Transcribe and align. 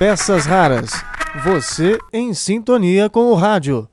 Peças 0.00 0.46
Raras. 0.46 0.92
Você 1.44 1.98
em 2.10 2.32
sintonia 2.32 3.10
com 3.10 3.26
o 3.26 3.34
rádio. 3.34 3.86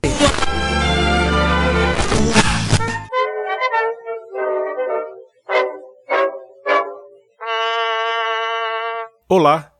Olá, 9.28 9.70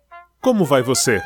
como 0.43 0.67
vai 0.67 0.83
você? 0.83 1.19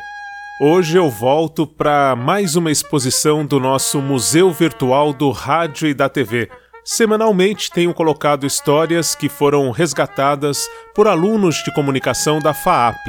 Hoje 0.61 0.97
eu 0.97 1.09
volto 1.09 1.67
para 1.67 2.15
mais 2.15 2.55
uma 2.55 2.71
exposição 2.71 3.45
do 3.45 3.59
nosso 3.59 4.01
Museu 4.01 4.53
Virtual 4.53 5.11
do 5.11 5.31
Rádio 5.31 5.89
e 5.89 5.93
da 5.93 6.07
TV. 6.07 6.49
Semanalmente 6.85 7.69
tenho 7.69 7.93
colocado 7.93 8.45
histórias 8.45 9.15
que 9.15 9.27
foram 9.27 9.69
resgatadas 9.69 10.65
por 10.95 11.09
alunos 11.09 11.57
de 11.57 11.73
comunicação 11.73 12.39
da 12.39 12.53
FAAP. 12.53 13.05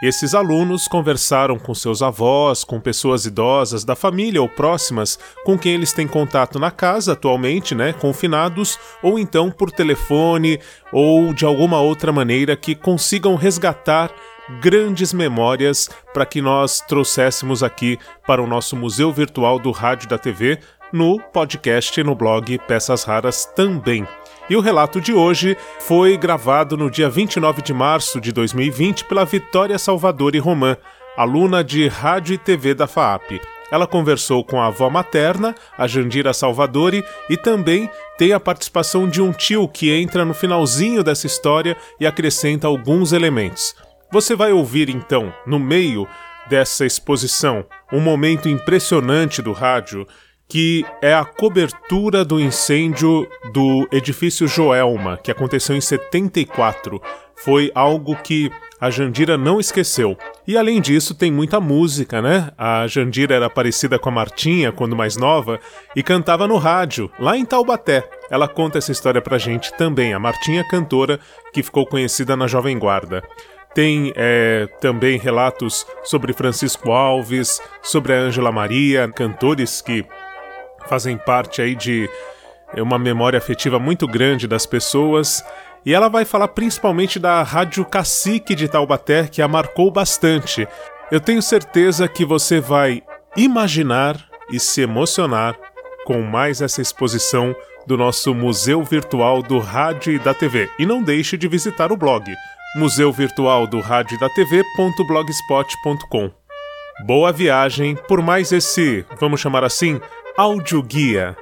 Esses 0.00 0.32
alunos 0.32 0.86
conversaram 0.86 1.58
com 1.58 1.74
seus 1.74 2.02
avós, 2.02 2.62
com 2.62 2.80
pessoas 2.80 3.26
idosas 3.26 3.84
da 3.84 3.96
família 3.96 4.40
ou 4.40 4.48
próximas 4.48 5.18
com 5.44 5.58
quem 5.58 5.74
eles 5.74 5.92
têm 5.92 6.06
contato 6.06 6.56
na 6.56 6.70
casa 6.70 7.14
atualmente, 7.14 7.74
né, 7.74 7.92
confinados, 7.92 8.78
ou 9.02 9.18
então 9.18 9.50
por 9.50 9.72
telefone 9.72 10.60
ou 10.92 11.34
de 11.34 11.44
alguma 11.44 11.80
outra 11.80 12.12
maneira 12.12 12.56
que 12.56 12.76
consigam 12.76 13.34
resgatar 13.34 14.12
grandes 14.60 15.12
memórias 15.12 15.90
para 16.14 16.24
que 16.24 16.40
nós 16.40 16.80
trouxéssemos 16.80 17.64
aqui 17.64 17.98
para 18.24 18.40
o 18.40 18.46
nosso 18.46 18.76
Museu 18.76 19.12
Virtual 19.12 19.58
do 19.58 19.72
Rádio 19.72 20.08
da 20.08 20.16
TV, 20.16 20.60
no 20.92 21.20
podcast 21.20 22.00
e 22.00 22.04
no 22.04 22.14
blog 22.14 22.56
Peças 22.68 23.02
Raras 23.02 23.44
também. 23.44 24.06
E 24.50 24.56
o 24.56 24.60
relato 24.60 24.98
de 24.98 25.12
hoje 25.12 25.58
foi 25.78 26.16
gravado 26.16 26.74
no 26.74 26.90
dia 26.90 27.10
29 27.10 27.60
de 27.60 27.74
março 27.74 28.18
de 28.18 28.32
2020 28.32 29.04
pela 29.04 29.26
Vitória 29.26 29.78
Salvador 29.78 30.34
e 30.34 30.38
Romã, 30.38 30.74
aluna 31.14 31.62
de 31.62 31.86
Rádio 31.86 32.34
e 32.34 32.38
TV 32.38 32.72
da 32.72 32.86
FAAP. 32.86 33.42
Ela 33.70 33.86
conversou 33.86 34.42
com 34.42 34.58
a 34.58 34.68
avó 34.68 34.88
materna, 34.88 35.54
a 35.76 35.86
Jandira 35.86 36.32
Salvadori, 36.32 37.04
e 37.28 37.36
também 37.36 37.90
tem 38.16 38.32
a 38.32 38.40
participação 38.40 39.06
de 39.06 39.20
um 39.20 39.32
tio 39.32 39.68
que 39.68 39.92
entra 39.92 40.24
no 40.24 40.32
finalzinho 40.32 41.04
dessa 41.04 41.26
história 41.26 41.76
e 42.00 42.06
acrescenta 42.06 42.66
alguns 42.66 43.12
elementos. 43.12 43.74
Você 44.10 44.34
vai 44.34 44.50
ouvir 44.52 44.88
então, 44.88 45.30
no 45.46 45.58
meio 45.58 46.08
dessa 46.48 46.86
exposição, 46.86 47.66
um 47.92 48.00
momento 48.00 48.48
impressionante 48.48 49.42
do 49.42 49.52
rádio 49.52 50.06
que 50.48 50.84
é 51.02 51.12
a 51.12 51.24
cobertura 51.24 52.24
do 52.24 52.40
incêndio 52.40 53.28
do 53.52 53.86
edifício 53.92 54.48
Joelma, 54.48 55.18
que 55.18 55.30
aconteceu 55.30 55.76
em 55.76 55.80
74. 55.80 57.00
Foi 57.36 57.70
algo 57.74 58.16
que 58.16 58.50
a 58.80 58.90
Jandira 58.90 59.36
não 59.36 59.60
esqueceu. 59.60 60.16
E 60.46 60.56
além 60.56 60.80
disso, 60.80 61.14
tem 61.14 61.30
muita 61.30 61.60
música, 61.60 62.22
né? 62.22 62.50
A 62.56 62.86
Jandira 62.86 63.34
era 63.34 63.50
parecida 63.50 63.98
com 63.98 64.08
a 64.08 64.12
Martinha 64.12 64.72
quando 64.72 64.96
mais 64.96 65.16
nova 65.16 65.60
e 65.94 66.02
cantava 66.02 66.46
no 66.46 66.56
rádio, 66.56 67.10
lá 67.18 67.36
em 67.36 67.44
Taubaté. 67.44 68.08
Ela 68.30 68.48
conta 68.48 68.78
essa 68.78 68.92
história 68.92 69.20
pra 69.20 69.36
gente 69.36 69.72
também, 69.74 70.14
a 70.14 70.18
Martinha 70.18 70.64
cantora 70.64 71.20
que 71.52 71.62
ficou 71.62 71.84
conhecida 71.84 72.36
na 72.36 72.46
Jovem 72.46 72.78
Guarda. 72.78 73.22
Tem 73.74 74.12
é, 74.16 74.66
também 74.80 75.18
relatos 75.18 75.86
sobre 76.02 76.32
Francisco 76.32 76.90
Alves, 76.90 77.60
sobre 77.82 78.14
a 78.14 78.16
Ângela 78.18 78.50
Maria, 78.50 79.08
cantores 79.08 79.82
que 79.82 80.04
fazem 80.88 81.16
parte 81.16 81.60
aí 81.60 81.74
de 81.74 82.08
é, 82.74 82.82
uma 82.82 82.98
memória 82.98 83.38
afetiva 83.38 83.78
muito 83.78 84.06
grande 84.06 84.48
das 84.48 84.66
pessoas. 84.66 85.44
E 85.84 85.94
ela 85.94 86.08
vai 86.08 86.24
falar 86.24 86.48
principalmente 86.48 87.18
da 87.18 87.42
Rádio 87.42 87.84
Cacique 87.84 88.54
de 88.54 88.68
Taubaté, 88.68 89.26
que 89.26 89.40
a 89.40 89.48
marcou 89.48 89.90
bastante. 89.90 90.66
Eu 91.10 91.20
tenho 91.20 91.40
certeza 91.40 92.08
que 92.08 92.24
você 92.24 92.60
vai 92.60 93.02
imaginar 93.36 94.16
e 94.50 94.58
se 94.58 94.80
emocionar 94.80 95.56
com 96.04 96.22
mais 96.22 96.60
essa 96.60 96.82
exposição 96.82 97.54
do 97.86 97.96
nosso 97.96 98.34
Museu 98.34 98.82
Virtual 98.82 99.42
do 99.42 99.58
Rádio 99.58 100.12
e 100.12 100.18
da 100.18 100.34
TV. 100.34 100.68
E 100.78 100.86
não 100.86 101.02
deixe 101.02 101.36
de 101.36 101.48
visitar 101.48 101.92
o 101.92 101.96
blog 101.96 102.24
Museu 102.76 103.10
Virtual 103.10 103.66
do 103.66 103.80
Rádio 103.80 104.16
e 104.16 104.20
da 104.20 104.28
TV.blogspot.com. 104.28 106.30
Boa 107.06 107.32
viagem 107.32 107.96
por 108.08 108.20
mais 108.20 108.52
esse, 108.52 109.06
vamos 109.18 109.40
chamar 109.40 109.64
assim, 109.64 109.98
audioguia. 110.38 111.36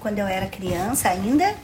Quando 0.00 0.18
eu 0.18 0.26
era 0.26 0.48
criança 0.48 1.08
ainda, 1.08 1.54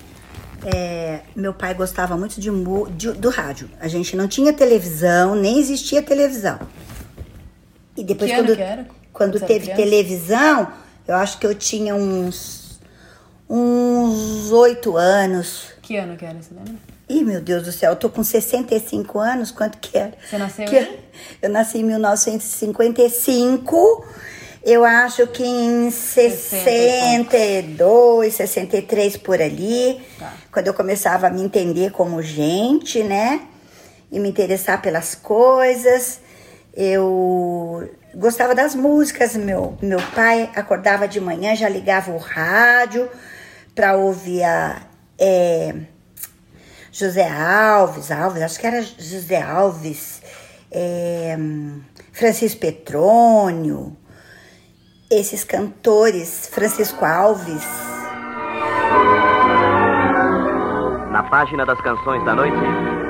é, 0.65 1.23
meu 1.35 1.53
pai 1.53 1.75
gostava 1.75 2.17
muito 2.17 2.41
de, 2.41 2.49
de, 2.93 3.11
do 3.11 3.29
rádio. 3.29 3.69
A 3.81 3.89
gente 3.89 4.17
não 4.17 4.29
tinha 4.29 4.53
televisão, 4.53 5.35
nem 5.35 5.59
existia 5.59 6.01
televisão. 6.01 6.61
E 7.97 8.05
depois 8.05 8.31
que 8.31 8.37
quando, 8.37 8.57
quando 9.13 9.41
teve 9.41 9.75
televisão, 9.75 10.71
eu 11.09 11.17
acho 11.17 11.41
que 11.41 11.47
eu 11.47 11.57
tinha 11.57 11.97
uns 11.97 12.79
uns 13.51 14.53
oito 14.53 14.97
anos. 14.97 15.73
Que 15.83 15.97
ano 15.97 16.17
que 16.17 16.25
era, 16.25 16.41
você 16.41 16.55
lembra? 16.55 16.96
Ih, 17.09 17.23
meu 17.23 17.41
Deus 17.41 17.63
do 17.63 17.71
céu, 17.71 17.93
eu 17.93 17.97
tô 17.97 18.11
com 18.11 18.25
65 18.25 19.21
anos, 19.21 19.53
quanto 19.53 19.79
que 19.79 19.97
era? 19.97 20.13
Você 20.29 20.37
nasceu 20.37 20.67
que... 20.67 20.77
em? 20.77 20.99
Eu 21.41 21.49
nasci 21.51 21.79
em 21.79 21.85
1955, 21.85 24.05
eu 24.65 24.85
acho 24.85 25.25
que 25.29 25.45
em 25.45 25.89
62, 25.89 28.35
63 28.35 29.17
por 29.19 29.41
ali, 29.41 30.05
tá. 30.19 30.33
quando 30.51 30.67
eu 30.67 30.75
começava 30.75 31.29
a 31.29 31.31
me 31.31 31.43
entender 31.43 31.93
como 31.93 32.21
gente, 32.21 33.05
né? 33.05 33.43
E 34.11 34.19
me 34.19 34.29
interessar 34.29 34.83
pelas 34.83 35.15
coisas. 35.15 36.19
Eu 36.75 37.89
gostava 38.17 38.53
das 38.53 38.75
músicas, 38.75 39.37
meu, 39.37 39.79
meu 39.81 40.03
pai 40.13 40.51
acordava 40.57 41.07
de 41.07 41.21
manhã, 41.21 41.55
já 41.55 41.69
ligava 41.69 42.11
o 42.11 42.19
rádio, 42.19 43.09
para 43.75 43.97
ouvir 43.97 44.43
a 44.43 44.83
é, 45.17 45.73
José 46.99 47.29
Alves, 47.29 48.11
Alves, 48.11 48.43
acho 48.43 48.59
que 48.59 48.67
era 48.67 48.81
José 48.81 49.43
Alves, 49.43 50.23
é, 50.73 51.37
Francisco 52.11 52.59
Petrônio, 52.59 53.95
esses 55.11 55.45
cantores, 55.45 56.49
Francisco 56.51 57.05
Alves. 57.05 57.67
Na 61.11 61.23
página 61.25 61.67
das 61.67 61.79
canções 61.83 62.25
da 62.25 62.35
noite, 62.35 62.57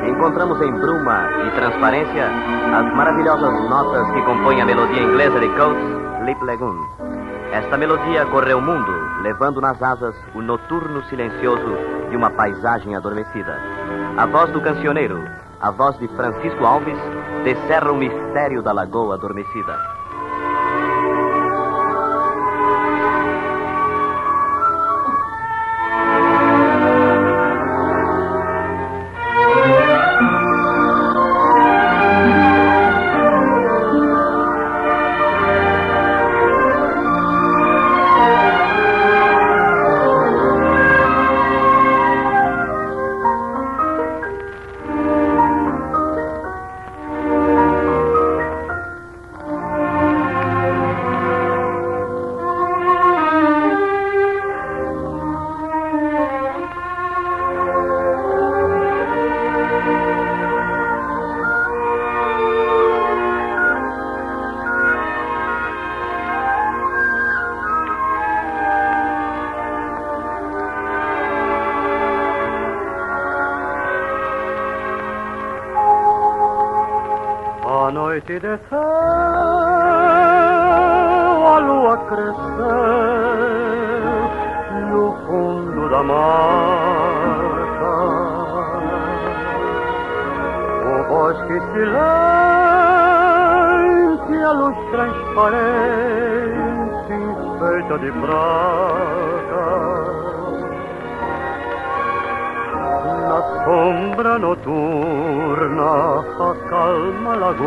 encontramos 0.08 0.60
em 0.62 0.72
bruma 0.72 1.30
e 1.46 1.54
transparência 1.54 2.26
as 2.26 2.92
maravilhosas 2.96 3.70
notas 3.70 4.12
que 4.12 4.22
compõem 4.22 4.62
a 4.62 4.66
melodia 4.66 5.00
inglesa 5.00 5.38
de 5.38 5.48
Coates, 5.50 6.24
Lip 6.24 6.44
Lagoon. 6.44 6.76
Esta 7.52 7.78
melodia 7.78 8.26
correu 8.26 8.58
o 8.58 8.62
mundo, 8.62 9.05
levando 9.26 9.60
nas 9.60 9.82
asas 9.82 10.14
o 10.36 10.40
noturno 10.40 11.02
silencioso 11.06 11.76
de 12.08 12.16
uma 12.16 12.30
paisagem 12.30 12.94
adormecida. 12.94 13.58
A 14.16 14.24
voz 14.24 14.52
do 14.52 14.60
cancioneiro, 14.60 15.20
a 15.60 15.68
voz 15.72 15.98
de 15.98 16.06
Francisco 16.06 16.64
Alves, 16.64 16.96
descerra 17.42 17.90
o 17.90 17.96
mistério 17.96 18.62
da 18.62 18.70
lagoa 18.70 19.16
adormecida. 19.16 19.95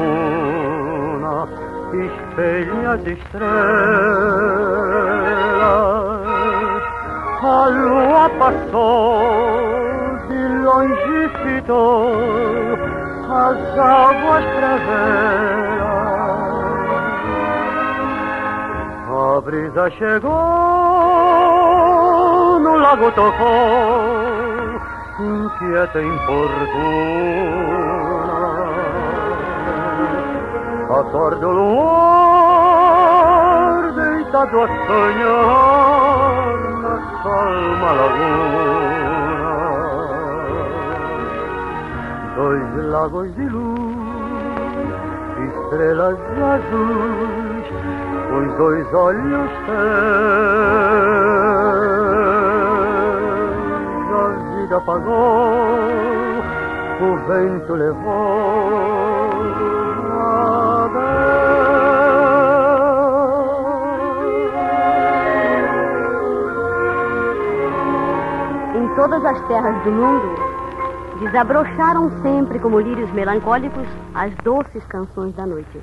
Laguna 0.10 1.48
espelha 1.94 2.92
as 2.92 3.06
estrelas. 3.06 3.50
A 7.42 7.68
lua 7.70 8.30
passou 8.38 10.18
de 10.28 10.42
longe 10.64 11.30
fitou 11.44 12.78
as 13.30 13.58
águas 13.78 14.46
preveras. 14.46 15.00
A 19.10 19.42
brisa 19.42 19.90
chegou 19.92 20.30
no 22.60 22.78
lago 22.78 23.12
tocou, 23.12 24.82
inquieta 25.20 26.02
importuna. 26.02 27.40
Acorda 31.00 31.48
o 31.48 31.52
luar 31.52 32.92
deitado 33.94 34.60
a 34.60 34.68
sonhar 34.86 36.58
na 36.82 36.96
calma 37.24 37.92
laguna. 38.00 39.50
Dois 42.36 42.70
lagos 42.92 43.34
de 43.36 43.48
luz, 43.48 44.44
estrelas 45.48 46.20
azuis, 46.54 47.68
os 48.36 48.48
dois 48.58 48.94
olhos 48.94 49.52
teus. 49.68 49.80
A 54.12 54.22
vida 54.58 54.76
apagou, 54.76 55.80
o 57.00 57.10
vento 57.26 57.74
levou. 57.74 59.19
Todas 69.00 69.24
as 69.24 69.40
terras 69.48 69.82
do 69.86 69.92
mundo, 69.94 70.36
desabrocharam 71.22 72.12
sempre 72.22 72.60
como 72.60 72.82
lírios 72.82 73.10
melancólicos 73.14 73.88
as 74.14 74.36
doces 74.44 74.84
canções 74.88 75.34
da 75.36 75.46
noite. 75.46 75.80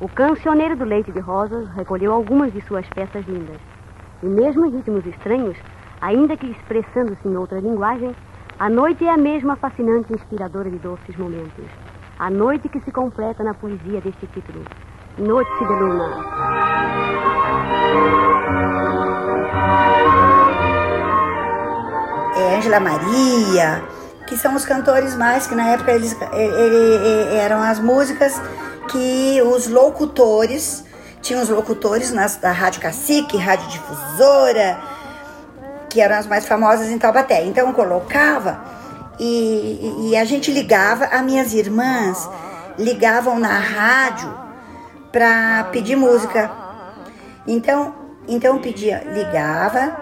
O 0.00 0.08
cancioneiro 0.08 0.74
do 0.74 0.84
leite 0.84 1.12
de 1.12 1.20
rosas 1.20 1.68
recolheu 1.76 2.12
algumas 2.12 2.52
de 2.52 2.60
suas 2.62 2.84
peças 2.88 3.24
lindas. 3.28 3.60
E 4.20 4.26
mesmo 4.26 4.66
em 4.66 4.70
ritmos 4.70 5.06
estranhos, 5.06 5.56
ainda 6.00 6.36
que 6.36 6.48
expressando-se 6.48 7.28
em 7.28 7.36
outra 7.36 7.60
linguagem, 7.60 8.16
a 8.58 8.68
noite 8.68 9.06
é 9.06 9.10
a 9.10 9.16
mesma 9.16 9.54
fascinante 9.54 10.12
e 10.12 10.16
inspiradora 10.16 10.68
de 10.68 10.78
doces 10.78 11.16
momentos. 11.16 11.66
A 12.18 12.28
noite 12.28 12.68
que 12.68 12.80
se 12.80 12.90
completa 12.90 13.44
na 13.44 13.54
poesia 13.54 14.00
deste 14.00 14.26
título. 14.26 14.64
Noite 15.18 15.56
de 15.56 15.72
Luna. 15.72 16.10
É 22.40 22.56
Ângela 22.56 22.80
Maria, 22.80 23.82
que 24.26 24.36
são 24.36 24.54
os 24.54 24.64
cantores 24.64 25.14
mais 25.16 25.46
que 25.46 25.54
na 25.54 25.68
época 25.70 25.92
eles 25.92 26.16
ele- 26.32 26.54
ele- 26.54 27.36
eram 27.36 27.62
as 27.62 27.78
músicas 27.78 28.40
que 28.88 29.40
os 29.42 29.68
locutores 29.68 30.84
tinham 31.22 31.42
os 31.42 31.48
locutores 31.48 32.12
nas, 32.12 32.36
da 32.36 32.50
Rádio 32.50 32.80
Cacique, 32.80 33.36
Rádio 33.36 33.68
Difusora, 33.68 34.80
que 35.88 36.00
eram 36.00 36.16
as 36.16 36.26
mais 36.26 36.46
famosas 36.46 36.88
em 36.88 36.98
Taubaté. 36.98 37.44
Então 37.44 37.66
eu 37.68 37.74
colocava 37.74 38.60
e, 39.18 40.08
e 40.10 40.16
a 40.16 40.24
gente 40.24 40.50
ligava, 40.50 41.04
as 41.06 41.22
minhas 41.22 41.52
irmãs 41.52 42.28
ligavam 42.78 43.38
na 43.38 43.58
rádio 43.58 44.32
para 45.12 45.64
pedir 45.72 45.96
música. 45.96 46.50
Então, 47.46 47.94
então 48.26 48.58
pedia, 48.58 49.02
ligava, 49.12 49.99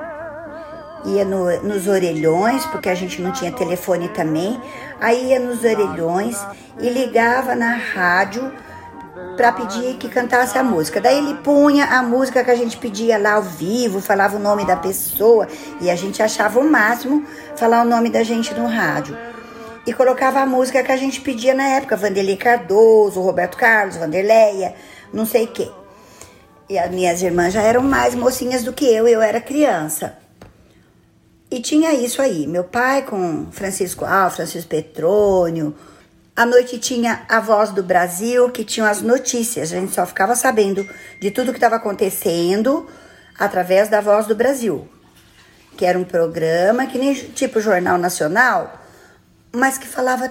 ia 1.05 1.25
no- 1.25 1.62
nos 1.62 1.87
orelhões, 1.87 2.65
porque 2.67 2.89
a 2.89 2.95
gente 2.95 3.21
não 3.23 3.33
tinha 3.33 3.53
telefone 3.53 4.09
também, 4.09 4.61
aí 5.00 5.29
ia 5.31 5.39
nos 5.39 5.62
orelhões 5.62 6.37
e 6.81 6.89
ligava 6.89 7.55
na 7.55 7.75
rádio 7.75 8.53
para 9.37 9.53
pedir 9.53 9.97
que 9.97 10.09
cantasse 10.09 10.59
a 10.59 10.62
música. 10.62 11.00
Daí 11.00 11.19
ele 11.19 11.35
punha 11.35 11.85
a 11.87 12.03
música 12.03 12.43
que 12.43 12.50
a 12.50 12.56
gente 12.56 12.77
pedia 12.77 13.17
lá 13.19 13.35
ao 13.35 13.43
vivo, 13.43 14.00
falava 14.00 14.37
o 14.37 14.41
nome 14.41 14.65
da 14.65 14.77
pessoa 14.77 15.47
e 15.81 15.91
a 15.91 15.97
gente 15.97 16.23
achava 16.23 16.59
o 16.59 16.69
máximo 16.69 17.25
falar 17.56 17.83
o 17.83 17.85
nome 17.89 18.11
da 18.11 18.23
gente 18.23 18.53
no 18.55 18.67
rádio. 18.67 19.17
E 19.87 19.93
colocava 19.93 20.41
a 20.41 20.47
música 20.47 20.83
que 20.83 20.93
a 20.93 20.97
gente 20.97 21.21
pedia 21.21 21.55
na 21.55 21.67
época, 21.69 21.97
Vanderlei 21.97 22.37
Cardoso, 22.37 23.21
Roberto 23.23 23.56
Carlos, 23.56 23.97
Vanderleia, 23.97 24.75
não 25.12 25.25
sei 25.25 25.45
o 25.45 25.49
quê. 25.49 25.71
E 26.69 26.79
as 26.79 26.91
minhas 26.91 27.23
irmãs 27.23 27.55
já 27.55 27.62
eram 27.62 27.83
mais 27.83 28.15
mocinhas 28.15 28.62
do 28.62 28.73
que 28.73 28.85
eu, 28.85 29.09
eu 29.09 29.23
era 29.23 29.41
criança. 29.41 30.19
E 31.50 31.61
tinha 31.61 31.95
isso 31.95 32.21
aí, 32.21 32.47
meu 32.47 32.62
pai 32.62 33.03
com 33.06 33.47
Francisco 33.50 34.05
Al, 34.05 34.31
Francisco 34.31 34.69
Petrônio. 34.69 35.75
À 36.37 36.45
noite 36.45 36.79
tinha 36.79 37.25
a 37.27 37.41
Voz 37.41 37.71
do 37.71 37.83
Brasil, 37.83 38.50
que 38.50 38.65
tinha 38.65 38.89
as 38.89 39.00
notícias. 39.00 39.73
A 39.73 39.77
gente 39.77 39.95
só 39.95 40.05
ficava 40.05 40.37
sabendo 40.37 40.87
de 41.19 41.31
tudo 41.31 41.50
que 41.50 41.56
estava 41.56 41.77
acontecendo 41.77 42.87
através 43.39 43.89
da 43.89 44.03
Voz 44.03 44.27
do 44.27 44.35
Brasil, 44.35 44.87
que 45.77 45.87
era 45.87 45.99
um 45.99 46.05
programa 46.05 46.87
que 46.87 46.99
nem 46.99 47.15
tipo 47.15 47.61
Jornal 47.61 47.97
Nacional, 47.97 48.85
mas 49.50 49.79
que 49.79 49.87
falava 49.87 50.31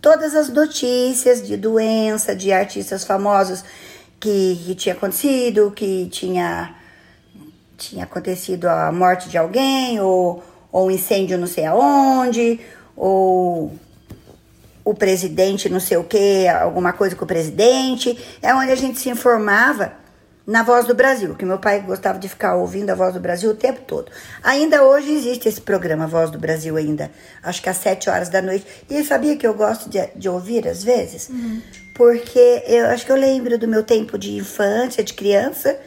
todas 0.00 0.36
as 0.36 0.48
notícias 0.50 1.44
de 1.44 1.56
doença, 1.56 2.34
de 2.34 2.52
artistas 2.52 3.04
famosos 3.04 3.64
que, 4.20 4.62
que 4.64 4.74
tinha 4.76 4.94
acontecido, 4.94 5.72
que 5.74 6.06
tinha 6.10 6.76
tinha 7.76 8.04
acontecido 8.04 8.66
a 8.66 8.90
morte 8.92 9.28
de 9.28 9.38
alguém, 9.38 10.00
ou, 10.00 10.42
ou 10.70 10.86
um 10.86 10.90
incêndio 10.90 11.38
não 11.38 11.46
sei 11.46 11.66
aonde, 11.66 12.60
ou 12.96 13.72
o 14.84 14.94
presidente 14.94 15.68
não 15.68 15.80
sei 15.80 15.96
o 15.96 16.04
que, 16.04 16.46
alguma 16.48 16.92
coisa 16.92 17.16
com 17.16 17.24
o 17.24 17.28
presidente. 17.28 18.18
É 18.42 18.54
onde 18.54 18.70
a 18.70 18.76
gente 18.76 18.98
se 18.98 19.08
informava 19.08 20.04
na 20.46 20.62
Voz 20.62 20.86
do 20.86 20.94
Brasil, 20.94 21.34
que 21.34 21.44
meu 21.44 21.58
pai 21.58 21.80
gostava 21.80 22.18
de 22.18 22.28
ficar 22.28 22.54
ouvindo 22.56 22.90
a 22.90 22.94
Voz 22.94 23.14
do 23.14 23.20
Brasil 23.20 23.50
o 23.50 23.54
tempo 23.54 23.80
todo. 23.86 24.12
Ainda 24.42 24.82
hoje 24.84 25.10
existe 25.10 25.48
esse 25.48 25.60
programa 25.60 26.06
Voz 26.06 26.30
do 26.30 26.38
Brasil 26.38 26.76
ainda, 26.76 27.10
acho 27.42 27.62
que 27.62 27.68
às 27.68 27.78
sete 27.78 28.10
horas 28.10 28.28
da 28.28 28.42
noite. 28.42 28.66
E 28.90 29.02
sabia 29.02 29.36
que 29.36 29.46
eu 29.46 29.54
gosto 29.54 29.88
de, 29.88 30.06
de 30.14 30.28
ouvir 30.28 30.68
às 30.68 30.84
vezes? 30.84 31.30
Porque 31.94 32.62
eu 32.66 32.86
acho 32.86 33.06
que 33.06 33.12
eu 33.12 33.16
lembro 33.16 33.56
do 33.56 33.66
meu 33.66 33.82
tempo 33.82 34.18
de 34.18 34.36
infância, 34.36 35.02
de 35.02 35.14
criança, 35.14 35.78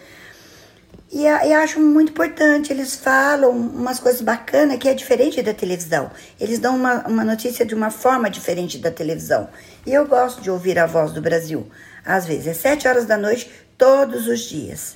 e, 1.11 1.27
a- 1.27 1.45
e 1.45 1.53
acho 1.53 1.79
muito 1.79 2.11
importante, 2.11 2.71
eles 2.71 2.95
falam 2.95 3.51
umas 3.51 3.99
coisas 3.99 4.21
bacanas 4.21 4.77
que 4.77 4.89
é 4.89 4.93
diferente 4.93 5.41
da 5.41 5.53
televisão. 5.53 6.11
Eles 6.39 6.59
dão 6.59 6.75
uma, 6.75 7.07
uma 7.07 7.23
notícia 7.23 7.65
de 7.65 7.73
uma 7.73 7.89
forma 7.89 8.29
diferente 8.29 8.77
da 8.77 8.91
televisão. 8.91 9.49
E 9.85 9.93
eu 9.93 10.05
gosto 10.07 10.41
de 10.41 10.51
ouvir 10.51 10.77
a 10.77 10.85
voz 10.85 11.11
do 11.13 11.21
Brasil. 11.21 11.69
Às 12.05 12.25
vezes, 12.25 12.47
é 12.47 12.53
sete 12.53 12.87
horas 12.87 13.05
da 13.05 13.17
noite, 13.17 13.49
todos 13.77 14.27
os 14.27 14.41
dias. 14.41 14.95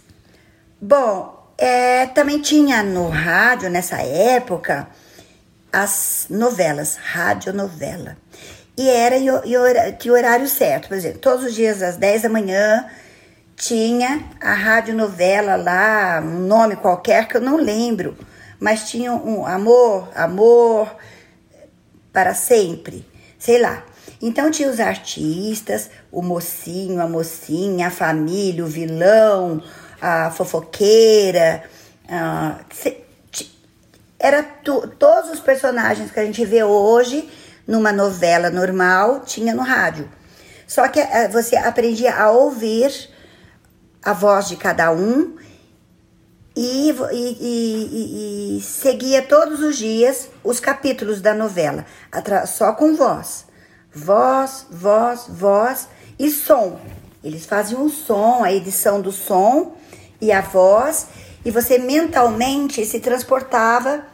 Bom, 0.81 1.37
é, 1.57 2.07
também 2.07 2.41
tinha 2.41 2.81
no 2.83 3.07
rádio, 3.09 3.69
nessa 3.69 4.01
época, 4.01 4.87
as 5.71 6.25
novelas, 6.29 6.97
radionovela. 7.01 8.17
E 8.77 8.89
era 8.89 9.15
em 9.17 9.29
hora- 9.29 9.91
tinha 9.91 10.13
horário 10.13 10.47
certo, 10.47 10.87
por 10.87 10.97
exemplo, 10.97 11.19
todos 11.19 11.45
os 11.45 11.53
dias 11.53 11.81
às 11.81 11.97
10 11.97 12.23
da 12.23 12.29
manhã 12.29 12.85
tinha 13.61 14.23
a 14.41 14.53
radionovela 14.55 15.55
lá, 15.55 16.19
um 16.19 16.39
nome 16.47 16.75
qualquer 16.77 17.27
que 17.27 17.37
eu 17.37 17.41
não 17.41 17.57
lembro, 17.57 18.17
mas 18.59 18.89
tinha 18.89 19.13
um 19.13 19.45
amor, 19.45 20.09
amor 20.15 20.95
para 22.11 22.33
sempre, 22.33 23.05
sei 23.37 23.61
lá. 23.61 23.83
Então 24.19 24.49
tinha 24.49 24.67
os 24.67 24.79
artistas, 24.79 25.91
o 26.11 26.23
mocinho, 26.23 26.99
a 26.99 27.07
mocinha, 27.07 27.87
a 27.87 27.91
família, 27.91 28.65
o 28.65 28.67
vilão, 28.67 29.61
a 30.01 30.31
fofoqueira, 30.31 31.63
ti- 33.29 33.51
era 34.19 34.41
tu- 34.41 34.87
todos 34.97 35.29
os 35.29 35.39
personagens 35.39 36.09
que 36.09 36.19
a 36.19 36.25
gente 36.25 36.43
vê 36.45 36.63
hoje 36.63 37.29
numa 37.67 37.91
novela 37.93 38.49
normal 38.49 39.19
tinha 39.19 39.53
no 39.53 39.61
rádio. 39.61 40.09
Só 40.65 40.87
que 40.87 40.99
eh, 40.99 41.27
você 41.27 41.55
aprendia 41.57 42.15
a 42.15 42.31
ouvir 42.31 43.10
a 44.03 44.13
voz 44.13 44.47
de 44.47 44.55
cada 44.55 44.91
um 44.91 45.35
e, 46.55 46.89
e- 46.89 47.37
e- 47.41 48.57
e- 48.57 48.61
seguia 48.61 49.21
todos 49.21 49.61
os 49.61 49.77
dias 49.77 50.29
os 50.43 50.59
capítulos 50.59 51.21
da 51.21 51.33
novela, 51.33 51.85
só 52.47 52.73
com 52.73 52.95
voz. 52.95 53.45
Voz, 53.93 54.65
voz, 54.69 55.25
voz 55.27 55.87
e 56.17 56.29
som. 56.29 56.79
Eles 57.23 57.45
faziam 57.45 57.85
o 57.85 57.89
som, 57.89 58.43
a 58.43 58.51
edição 58.51 59.01
do 59.01 59.11
som 59.11 59.75
e 60.19 60.31
a 60.31 60.41
voz, 60.41 61.07
e 61.45 61.51
você 61.51 61.77
mentalmente 61.77 62.85
se 62.85 62.99
transportava 62.99 64.05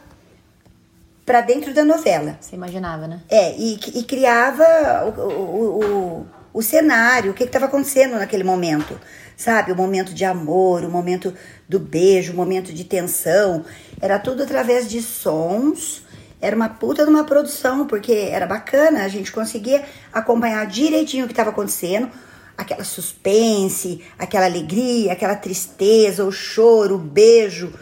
para 1.24 1.40
dentro 1.40 1.74
da 1.74 1.84
novela. 1.84 2.38
Você 2.40 2.56
imaginava, 2.56 3.06
né? 3.06 3.20
É, 3.28 3.54
e, 3.56 3.74
e 3.94 4.02
criava 4.04 4.64
o, 5.04 5.20
o, 5.20 5.84
o, 5.84 6.26
o 6.54 6.62
cenário, 6.62 7.32
o 7.32 7.34
que 7.34 7.44
estava 7.44 7.66
acontecendo 7.66 8.16
naquele 8.18 8.44
momento. 8.44 8.98
Sabe? 9.38 9.70
O 9.70 9.76
momento 9.76 10.12
de 10.12 10.24
amor, 10.24 10.82
o 10.82 10.90
momento 10.90 11.32
do 11.68 11.78
beijo, 11.78 12.32
o 12.32 12.36
momento 12.36 12.72
de 12.72 12.82
tensão. 12.82 13.64
Era 14.00 14.18
tudo 14.18 14.42
através 14.42 14.90
de 14.90 15.00
sons. 15.00 16.02
Era 16.40 16.56
uma 16.56 16.68
puta 16.68 17.04
de 17.04 17.10
uma 17.10 17.22
produção, 17.22 17.86
porque 17.86 18.12
era 18.12 18.46
bacana, 18.46 19.04
a 19.04 19.08
gente 19.08 19.30
conseguia 19.30 19.84
acompanhar 20.12 20.66
direitinho 20.66 21.24
o 21.24 21.28
que 21.28 21.32
estava 21.32 21.50
acontecendo, 21.50 22.10
aquela 22.56 22.82
suspense, 22.82 24.02
aquela 24.18 24.46
alegria, 24.46 25.12
aquela 25.12 25.36
tristeza, 25.36 26.24
o 26.24 26.32
choro, 26.32 26.96
o 26.96 26.98
beijo. 26.98 27.72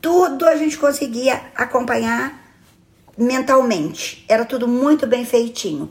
Tudo 0.00 0.46
a 0.46 0.54
gente 0.54 0.78
conseguia 0.78 1.40
acompanhar 1.54 2.40
mentalmente. 3.18 4.24
Era 4.28 4.44
tudo 4.44 4.68
muito 4.68 5.06
bem 5.06 5.24
feitinho. 5.24 5.90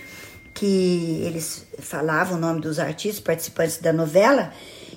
que 0.61 1.23
eles 1.25 1.65
falavam 1.79 2.37
o 2.37 2.39
nome 2.39 2.61
dos 2.61 2.77
artistas 2.77 3.19
participantes 3.19 3.79
da 3.79 3.91
novela. 3.91 4.53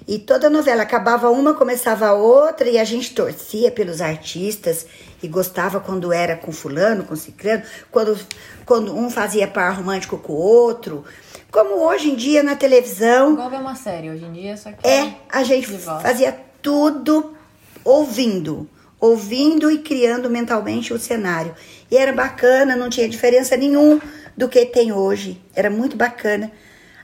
E 0.07 0.19
toda 0.19 0.51
novela 0.51 0.83
acabava 0.83 1.31
uma, 1.31 1.55
começava 1.55 2.09
a 2.09 2.13
outra, 2.13 2.69
e 2.69 2.79
a 2.79 2.85
gente 2.85 3.15
torcia 3.15 3.71
pelos 3.71 4.03
artistas 4.03 4.87
e 5.23 5.27
gostava 5.27 5.81
quando 5.81 6.13
era 6.13 6.37
com 6.37 6.53
fulano, 6.53 7.05
com 7.05 7.17
ciclano, 7.17 7.63
quando, 7.91 8.19
quando 8.67 8.95
um 8.95 9.09
fazia 9.09 9.49
par 9.49 9.75
romântico 9.75 10.19
com 10.19 10.35
o 10.35 10.37
outro. 10.37 11.03
Como 11.51 11.77
hoje 11.77 12.11
em 12.11 12.15
dia 12.15 12.43
na 12.43 12.57
televisão. 12.57 13.33
Igual 13.33 13.49
ver 13.49 13.57
uma 13.57 13.75
série 13.75 14.11
hoje 14.11 14.25
em 14.27 14.33
dia, 14.33 14.59
só 14.59 14.71
que. 14.71 14.87
É, 14.87 15.15
a 15.33 15.43
gente 15.45 15.67
fazia 16.03 16.39
tudo 16.61 17.35
ouvindo 17.83 18.69
ouvindo 19.05 19.71
e 19.71 19.79
criando 19.79 20.31
mentalmente 20.31 20.95
o 20.95 20.99
cenário. 20.99 21.55
E 21.91 21.97
era 21.97 22.11
bacana, 22.11 22.75
não 22.75 22.89
tinha 22.89 23.07
diferença 23.07 23.55
nenhum 23.55 24.01
do 24.37 24.49
que 24.49 24.67
tem 24.67 24.93
hoje. 24.93 25.41
Era 25.55 25.71
muito 25.71 25.97
bacana 25.97 26.51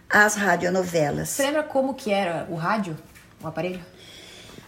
as 0.08 0.34
radionovelas. 0.34 1.28
Você 1.30 1.42
lembra 1.42 1.62
como 1.62 1.94
que 1.94 2.10
era 2.10 2.46
o 2.50 2.54
rádio, 2.54 2.96
o 3.42 3.46
aparelho? 3.46 3.80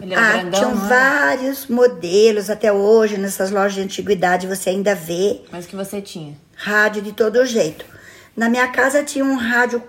Ele 0.00 0.14
era 0.14 0.22
ah, 0.22 0.32
grandão, 0.32 0.60
tinham 0.60 0.74
vários 0.74 1.66
modelos 1.66 2.50
até 2.50 2.72
hoje 2.72 3.18
nessas 3.18 3.50
lojas 3.50 3.74
de 3.74 3.82
antiguidade 3.82 4.46
você 4.46 4.70
ainda 4.70 4.94
vê. 4.94 5.42
Mas 5.50 5.66
que 5.66 5.76
você 5.76 6.00
tinha? 6.00 6.36
Rádio 6.56 7.02
de 7.02 7.12
todo 7.12 7.44
jeito. 7.44 7.84
Na 8.36 8.48
minha 8.48 8.66
casa 8.68 9.04
tinha 9.04 9.24
um 9.24 9.36
rádio 9.36 9.82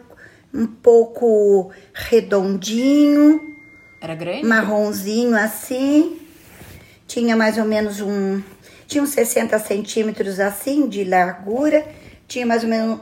um 0.53 0.67
pouco 0.67 1.71
redondinho. 1.93 3.57
Era 3.99 4.13
grande? 4.13 4.45
Marronzinho 4.45 5.35
assim 5.35 6.19
tinha 7.13 7.35
mais 7.35 7.57
ou 7.57 7.65
menos 7.65 8.01
um. 8.01 8.41
Tinha 8.87 9.03
uns 9.03 9.11
60 9.11 9.57
centímetros 9.59 10.39
assim 10.39 10.87
de 10.87 11.03
largura, 11.03 11.85
tinha 12.33 12.47
mais 12.47 12.63
ou 12.63 12.69
menos 12.69 12.99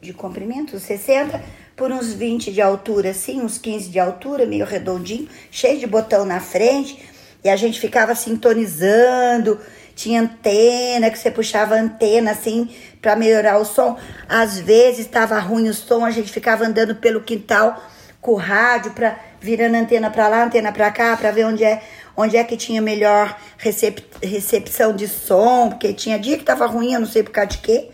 de 0.00 0.14
comprimento, 0.14 0.78
60, 0.78 1.42
por 1.76 1.92
uns 1.92 2.10
20 2.10 2.50
de 2.50 2.62
altura, 2.62 3.10
assim, 3.10 3.42
uns 3.42 3.58
15 3.58 3.90
de 3.90 4.00
altura, 4.00 4.46
meio 4.46 4.64
redondinho, 4.64 5.28
cheio 5.50 5.78
de 5.78 5.86
botão 5.86 6.24
na 6.24 6.40
frente, 6.40 7.04
e 7.44 7.50
a 7.50 7.56
gente 7.56 7.78
ficava 7.78 8.14
sintonizando. 8.14 9.60
Tinha 9.94 10.22
antena, 10.22 11.10
que 11.10 11.18
você 11.18 11.30
puxava 11.30 11.74
a 11.74 11.80
antena 11.80 12.30
assim 12.30 12.70
para 13.02 13.14
melhorar 13.14 13.58
o 13.58 13.64
som. 13.66 13.98
Às 14.26 14.58
vezes 14.58 15.00
estava 15.00 15.38
ruim 15.38 15.68
o 15.68 15.74
som, 15.74 16.02
a 16.02 16.10
gente 16.10 16.32
ficava 16.32 16.64
andando 16.64 16.94
pelo 16.94 17.20
quintal 17.20 17.82
com 18.22 18.32
o 18.32 18.36
rádio 18.36 18.92
para 18.92 19.18
virando 19.40 19.74
antena 19.74 20.10
para 20.10 20.28
lá, 20.28 20.44
antena 20.44 20.72
para 20.72 20.90
cá, 20.90 21.16
para 21.16 21.30
ver 21.30 21.44
onde 21.44 21.64
é 21.64 21.82
onde 22.20 22.36
é 22.36 22.44
que 22.44 22.56
tinha 22.56 22.80
melhor 22.80 23.36
recep 23.58 24.04
recepção 24.22 24.92
de 24.94 25.08
som, 25.08 25.70
porque 25.70 25.92
tinha 25.92 26.18
dia 26.18 26.36
que 26.38 26.44
tava 26.44 26.66
ruim, 26.66 26.92
eu 26.94 27.00
não 27.00 27.06
sei 27.06 27.22
por 27.22 27.30
causa 27.30 27.50
de 27.50 27.58
quê. 27.58 27.90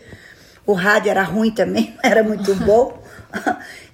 O 0.65 0.73
rádio 0.73 1.09
era 1.09 1.23
ruim 1.23 1.51
também, 1.51 1.95
não 2.03 2.09
era 2.11 2.23
muito 2.23 2.53
bom. 2.65 3.01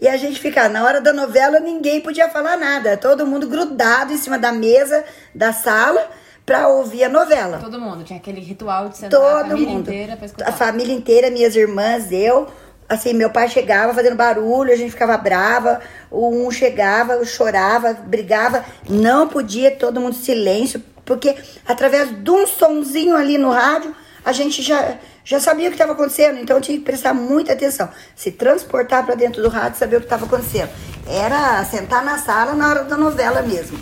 e 0.02 0.08
a 0.08 0.18
gente 0.18 0.40
ficava, 0.40 0.70
na 0.70 0.84
hora 0.84 1.00
da 1.02 1.14
novela, 1.14 1.60
ninguém 1.60 2.02
podia 2.02 2.30
falar 2.30 2.58
nada. 2.58 2.98
Todo 2.98 3.26
mundo 3.26 3.48
grudado 3.48 4.14
em 4.14 4.18
cima 4.18 4.38
da 4.40 4.52
mesa 4.52 5.04
da 5.34 5.54
sala 5.54 6.10
para 6.46 6.68
ouvir 6.68 7.04
a 7.06 7.10
novela. 7.10 7.58
Todo 7.60 7.80
mundo, 7.80 8.04
tinha 8.04 8.20
aquele 8.20 8.42
ritual 8.42 8.90
de 8.90 8.98
sentar 8.98 9.20
Todo 9.20 9.28
a 9.46 9.48
família 9.50 9.70
mundo. 9.70 9.82
inteira 9.90 10.16
pra 10.18 10.26
escutar. 10.26 10.50
A 10.50 10.52
família 10.52 10.94
inteira, 10.94 11.30
minhas 11.32 11.56
irmãs, 11.56 12.12
eu, 12.12 12.48
assim, 12.88 13.14
meu 13.14 13.30
pai 13.30 13.50
chegava 13.50 13.94
fazendo 13.94 14.16
barulho, 14.16 14.72
a 14.72 14.76
gente 14.76 14.92
ficava 14.92 15.18
brava, 15.18 15.80
um 16.12 16.50
chegava, 16.52 17.24
chorava, 17.26 17.94
brigava, 17.94 18.64
não 18.90 19.28
podia, 19.28 19.72
todo 19.72 20.00
mundo 20.00 20.16
silêncio, 20.16 20.82
porque 21.06 21.36
através 21.66 22.10
de 22.24 22.32
um 22.32 22.46
sonzinho 22.48 23.16
ali 23.16 23.38
no 23.38 23.52
rádio, 23.52 23.96
a 24.26 24.32
gente 24.32 24.62
já, 24.62 24.98
já 25.24 25.40
sabia 25.40 25.68
o 25.68 25.72
que 25.72 25.76
estava 25.76 25.94
acontecendo, 25.94 26.40
então 26.40 26.62
tinha 26.62 26.78
que 26.78 26.84
prestar 26.84 27.14
muita 27.14 27.54
atenção, 27.54 27.90
se 28.16 28.32
transportar 28.32 29.06
para 29.06 29.16
dentro 29.16 29.42
do 29.42 29.50
rádio, 29.50 29.78
saber 29.78 29.98
o 29.98 30.00
que 30.00 30.06
estava 30.06 30.26
acontecendo. 30.26 30.70
Era 31.06 31.64
sentar 31.66 32.04
na 32.04 32.18
sala 32.18 32.54
na 32.54 32.70
hora 32.70 32.84
da 32.86 32.96
novela 32.96 33.42
mesmo. 33.42 33.78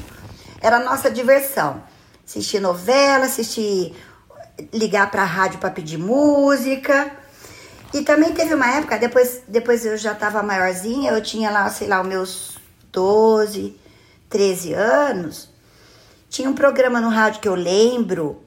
Era 0.60 0.78
a 0.78 0.80
nossa 0.80 1.10
diversão. 1.12 1.84
Assistir 2.26 2.60
novela, 2.60 3.26
assistir 3.26 3.96
ligar 4.74 5.10
para 5.12 5.22
a 5.22 5.26
rádio 5.26 5.60
para 5.60 5.70
pedir 5.70 5.98
música. 5.98 7.12
E 7.94 8.02
também 8.02 8.34
teve 8.34 8.54
uma 8.54 8.72
época, 8.78 8.98
depois, 8.98 9.42
depois 9.48 9.86
eu 9.86 9.98
já 9.98 10.14
estava 10.14 10.42
maiorzinha, 10.42 11.12
eu 11.12 11.22
tinha 11.22 11.52
lá, 11.52 11.70
sei 11.70 11.88
lá, 11.88 12.02
os 12.02 12.08
meus 12.08 12.58
12, 12.92 13.78
13 14.30 14.74
anos. 14.74 15.50
Tinha 16.30 16.50
um 16.50 16.54
programa 16.54 17.02
no 17.02 17.10
rádio 17.10 17.42
que 17.42 17.48
eu 17.48 17.56
lembro, 17.56 18.42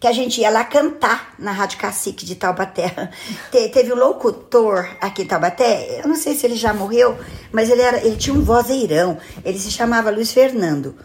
que 0.00 0.06
a 0.08 0.12
gente 0.12 0.40
ia 0.40 0.50
lá 0.50 0.64
cantar 0.64 1.32
na 1.38 1.52
Rádio 1.52 1.78
Cacique 1.78 2.26
de 2.26 2.34
Taubaté. 2.34 3.10
Te, 3.52 3.68
teve 3.68 3.92
um 3.92 3.96
locutor 3.96 4.96
aqui 5.00 5.22
em 5.22 5.26
Taubaté, 5.26 6.00
eu 6.02 6.08
não 6.08 6.16
sei 6.16 6.34
se 6.34 6.44
ele 6.44 6.56
já 6.56 6.74
morreu, 6.74 7.16
mas 7.52 7.70
ele, 7.70 7.82
era, 7.82 7.98
ele 7.98 8.16
tinha 8.16 8.34
um 8.34 8.42
vozeirão, 8.42 9.18
ele 9.44 9.58
se 9.60 9.70
chamava 9.70 10.10
Luiz 10.10 10.32
Fernando. 10.32 10.96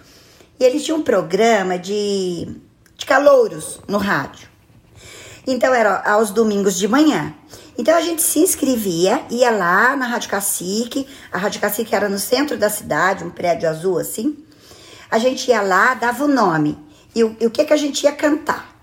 E 0.59 0.63
ele 0.63 0.79
tinha 0.79 0.95
um 0.95 1.03
programa 1.03 1.77
de, 1.77 2.47
de 2.95 3.05
calouros 3.05 3.79
no 3.87 3.99
rádio. 3.99 4.49
Então 5.47 5.73
era 5.73 6.01
aos 6.01 6.29
domingos 6.29 6.77
de 6.77 6.89
manhã. 6.89 7.33
Então 7.77 7.95
a 7.95 8.01
gente 8.01 8.21
se 8.21 8.39
inscrevia, 8.39 9.21
ia 9.29 9.49
lá 9.49 9.95
na 9.95 10.05
Rádio 10.05 10.29
Cacique, 10.29 11.07
a 11.31 11.37
Rádio 11.37 11.61
Cacique 11.61 11.95
era 11.95 12.09
no 12.09 12.19
centro 12.19 12.57
da 12.57 12.69
cidade, 12.69 13.23
um 13.23 13.29
prédio 13.29 13.69
azul 13.69 13.97
assim. 13.97 14.37
A 15.09 15.17
gente 15.17 15.49
ia 15.49 15.61
lá, 15.61 15.93
dava 15.93 16.25
o 16.25 16.27
nome 16.27 16.77
e 17.15 17.23
o, 17.23 17.37
e 17.39 17.45
o 17.45 17.49
que, 17.49 17.63
que 17.63 17.71
a 17.71 17.77
gente 17.77 18.03
ia 18.03 18.11
cantar. 18.11 18.75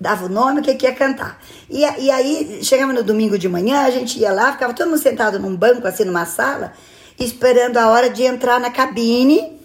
Dava 0.00 0.26
o 0.26 0.28
nome, 0.28 0.60
o 0.60 0.62
que, 0.62 0.74
que 0.76 0.86
ia 0.86 0.94
cantar. 0.94 1.42
E, 1.68 1.80
e 1.80 2.10
aí, 2.12 2.60
chegava 2.62 2.92
no 2.92 3.02
domingo 3.02 3.36
de 3.36 3.48
manhã, 3.48 3.80
a 3.80 3.90
gente 3.90 4.20
ia 4.20 4.32
lá, 4.32 4.52
ficava 4.52 4.72
todo 4.72 4.88
mundo 4.88 5.00
sentado 5.00 5.40
num 5.40 5.56
banco, 5.56 5.88
assim, 5.88 6.04
numa 6.04 6.24
sala, 6.24 6.72
esperando 7.18 7.78
a 7.78 7.88
hora 7.88 8.08
de 8.08 8.22
entrar 8.22 8.60
na 8.60 8.70
cabine, 8.70 9.60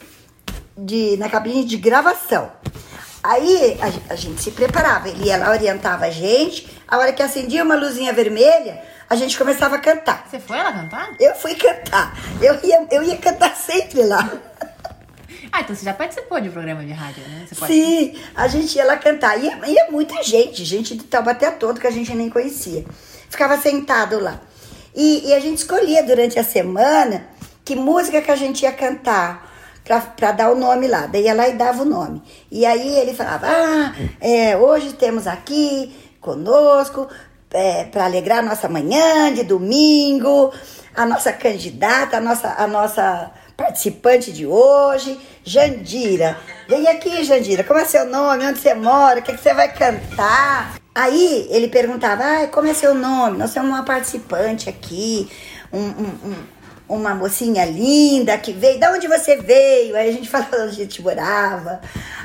de, 0.75 1.17
na 1.17 1.29
cabine 1.29 1.63
de 1.63 1.77
gravação. 1.77 2.51
Aí 3.23 3.77
a, 3.79 4.13
a, 4.13 4.15
gente 4.17 4.41
se 4.41 4.51
preparava, 4.51 5.07
ele 5.07 5.27
ia 5.27 5.37
lá, 5.37 5.49
orientava 5.49 6.05
a 6.05 6.09
gente. 6.09 6.67
A 6.85 6.97
hora 6.97 7.13
que 7.13 7.23
acendia 7.23 7.63
uma 7.63 7.75
luzinha 7.75 8.11
vermelha, 8.11 8.83
a 9.09 9.15
gente 9.15 9.37
começava 9.37 9.75
a 9.75 9.79
cantar. 9.79 10.27
Você 10.29 10.39
foi 10.39 10.57
lá 10.57 10.73
cantar? 10.73 11.15
Eu 11.19 11.33
fui 11.35 11.55
cantar. 11.55 12.17
Eu 12.41 12.59
ia, 12.61 12.85
eu 12.91 13.01
ia 13.01 13.17
cantar 13.17 13.55
sempre 13.55 14.03
lá. 14.03 14.29
Ah, 15.53 15.61
então 15.61 15.75
você 15.75 15.85
já 15.85 15.93
participou 15.93 16.41
de 16.41 16.49
programa 16.49 16.83
de 16.83 16.91
rádio, 16.91 17.23
né? 17.27 17.47
Sim, 17.67 18.19
a 18.35 18.47
gente 18.47 18.75
ia 18.75 18.83
lá 18.83 18.97
cantar. 18.97 19.41
Ia, 19.41 19.59
ia 19.67 19.87
muita 19.89 20.21
gente, 20.23 20.65
gente 20.65 20.95
de 20.95 21.03
Taubaté 21.05 21.51
todo 21.51 21.79
que 21.79 21.87
a 21.87 21.91
gente 21.91 22.13
nem 22.15 22.29
conhecia. 22.29 22.83
Ficava 23.29 23.55
sentado 23.57 24.19
lá. 24.19 24.41
E, 24.95 25.29
e 25.29 25.33
a 25.33 25.39
gente 25.39 25.59
escolhia 25.59 26.03
durante 26.03 26.37
a 26.37 26.43
semana 26.43 27.27
que 27.63 27.75
música 27.75 28.21
que 28.21 28.31
a 28.31 28.35
gente 28.35 28.63
ia 28.63 28.71
cantar 28.71 29.52
para 29.83 30.31
dar 30.31 30.51
o 30.51 30.55
nome 30.55 30.87
lá. 30.87 31.07
Daí 31.07 31.23
ia 31.23 31.33
lá 31.33 31.47
e 31.47 31.53
dava 31.53 31.81
o 31.81 31.85
nome. 31.85 32.21
E 32.51 32.65
aí 32.65 32.95
ele 32.99 33.13
falava: 33.13 33.47
Ah, 33.47 33.93
é, 34.21 34.55
hoje 34.55 34.93
temos 34.93 35.27
aqui 35.27 35.93
conosco, 36.21 37.07
é, 37.51 37.83
para 37.85 38.05
alegrar 38.05 38.39
a 38.39 38.43
nossa 38.43 38.69
manhã 38.69 39.33
de 39.33 39.43
domingo, 39.43 40.51
a 40.95 41.05
nossa 41.05 41.33
candidata, 41.33 42.17
a 42.17 42.21
nossa, 42.21 42.55
a 42.57 42.65
nossa 42.65 43.31
participante 43.55 44.31
de 44.31 44.45
hoje, 44.45 45.19
Jandira. 45.43 46.37
Vem 46.67 46.87
aqui, 46.87 47.23
Jandira, 47.23 47.63
como 47.63 47.79
é 47.79 47.85
seu 47.85 48.05
nome? 48.05 48.45
Onde 48.45 48.59
você 48.59 48.73
mora? 48.73 49.19
O 49.19 49.23
que, 49.23 49.31
é 49.31 49.35
que 49.35 49.41
você 49.41 49.53
vai 49.53 49.71
cantar? 49.71 50.75
Aí 50.95 51.47
ele 51.49 51.67
perguntava: 51.67 52.23
ah, 52.23 52.47
como 52.47 52.67
é 52.67 52.73
seu 52.73 52.93
nome? 52.93 53.37
Nós 53.37 53.53
temos 53.53 53.69
uma 53.69 53.83
participante 53.83 54.69
aqui, 54.69 55.29
um, 55.71 55.79
um, 55.79 56.35
uma 56.87 57.15
mocinha 57.15 57.65
linda 57.65 58.37
que 58.37 58.51
veio. 58.51 58.79
Da 58.79 58.91
onde 58.91 59.07
você 59.07 59.37
veio? 59.37 59.95
Aí 59.95 60.09
a 60.09 60.11
gente 60.11 60.29
falava 60.29 60.57
onde 60.57 60.69
a 60.69 60.83
gente 60.83 61.01
morava. 61.01 61.81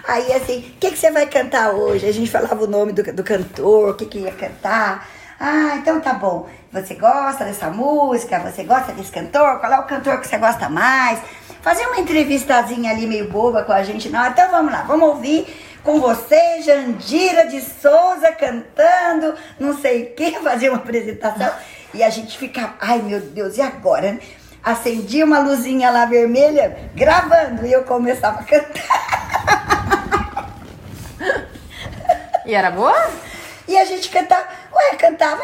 Aí 0.07 0.33
assim, 0.33 0.59
o 0.59 0.79
que, 0.79 0.91
que 0.91 0.99
você 0.99 1.11
vai 1.11 1.27
cantar 1.27 1.73
hoje? 1.73 2.07
A 2.07 2.13
gente 2.13 2.31
falava 2.31 2.63
o 2.63 2.67
nome 2.67 2.93
do, 2.93 3.03
do 3.13 3.23
cantor, 3.23 3.91
o 3.91 3.95
que, 3.95 4.07
que 4.07 4.19
ia 4.19 4.33
cantar. 4.33 5.09
Ah, 5.41 5.77
então 5.77 6.01
tá 6.01 6.15
bom. 6.15 6.49
Você 6.73 6.95
gosta 6.95 7.45
dessa 7.45 7.71
música? 7.71 8.41
Você 8.41 8.65
gosta 8.65 8.93
desse 8.93 9.13
cantor? 9.13 9.61
Qual 9.61 9.73
é 9.73 9.79
o 9.79 9.85
cantor 9.85 10.21
que 10.21 10.27
você 10.27 10.37
gosta 10.37 10.69
mais? 10.69 11.21
Fazer 11.63 11.87
uma 11.87 12.01
entrevistazinha 12.01 12.91
ali 12.91 13.07
meio 13.07 13.31
boba 13.31 13.63
com 13.63 13.73
a 13.73 13.83
gente. 13.83 14.09
Não, 14.09 14.27
então 14.27 14.51
vamos 14.51 14.73
lá, 14.73 14.83
vamos 14.83 15.09
ouvir 15.09 15.47
com 15.83 16.01
você, 16.01 16.61
Jandira 16.63 17.47
de 17.47 17.61
Souza 17.61 18.33
cantando, 18.33 19.35
não 19.59 19.75
sei 19.79 20.03
o 20.03 20.15
que, 20.15 20.33
fazer 20.43 20.69
uma 20.69 20.79
apresentação. 20.79 21.51
E 21.95 22.03
a 22.03 22.11
gente 22.11 22.37
ficava, 22.37 22.75
ai 22.81 23.01
meu 23.01 23.21
Deus, 23.21 23.57
e 23.57 23.63
agora? 23.63 24.19
Acendia 24.63 25.25
uma 25.25 25.39
luzinha 25.39 25.91
lá 25.91 26.05
vermelha, 26.05 26.91
gravando, 26.95 27.67
e 27.67 27.73
eu 27.73 27.85
começava 27.85 28.41
a 28.41 28.45
cantar. 28.45 29.09
E 32.45 32.55
era 32.55 32.71
boa? 32.71 33.11
E 33.69 33.77
a 33.77 33.85
gente 33.85 34.09
cantava, 34.09 34.47
ué, 34.73 34.97
cantava, 34.97 35.43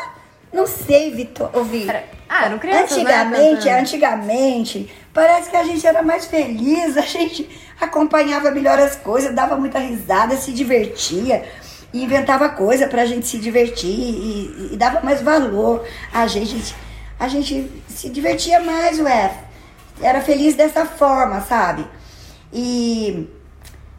não 0.51 0.67
sei, 0.67 1.11
Vitor, 1.11 1.51
ouvi. 1.53 1.87
Ah, 2.27 2.47
eram 2.47 2.59
crianças, 2.59 2.93
Antigamente, 2.97 3.67
né? 3.67 3.79
antigamente, 3.79 4.95
parece 5.13 5.51
que 5.51 5.57
a 5.57 5.65
gente 5.65 5.87
era 5.87 6.03
mais 6.03 6.25
feliz, 6.25 6.97
a 6.99 7.03
gente 7.03 7.47
acompanhava 7.79 8.51
melhor 8.51 8.79
as 8.79 8.97
coisas, 8.97 9.35
dava 9.35 9.57
muita 9.57 9.79
risada, 9.79 10.37
se 10.37 10.53
divertia, 10.53 11.45
e 11.93 12.03
inventava 12.03 12.49
coisa 12.49 12.89
pra 12.89 13.05
gente 13.05 13.27
se 13.27 13.39
divertir 13.39 13.91
e, 13.91 14.71
e 14.73 14.77
dava 14.77 15.01
mais 15.03 15.21
valor. 15.21 15.87
A 16.13 16.27
gente, 16.27 16.75
a 17.21 17.29
gente 17.29 17.71
se 17.95 18.09
divertia 18.09 18.61
mais, 18.61 18.99
ué. 19.01 19.33
Era 20.03 20.21
feliz 20.21 20.55
dessa 20.55 20.85
forma, 20.85 21.41
sabe? 21.41 21.87
E 22.53 23.29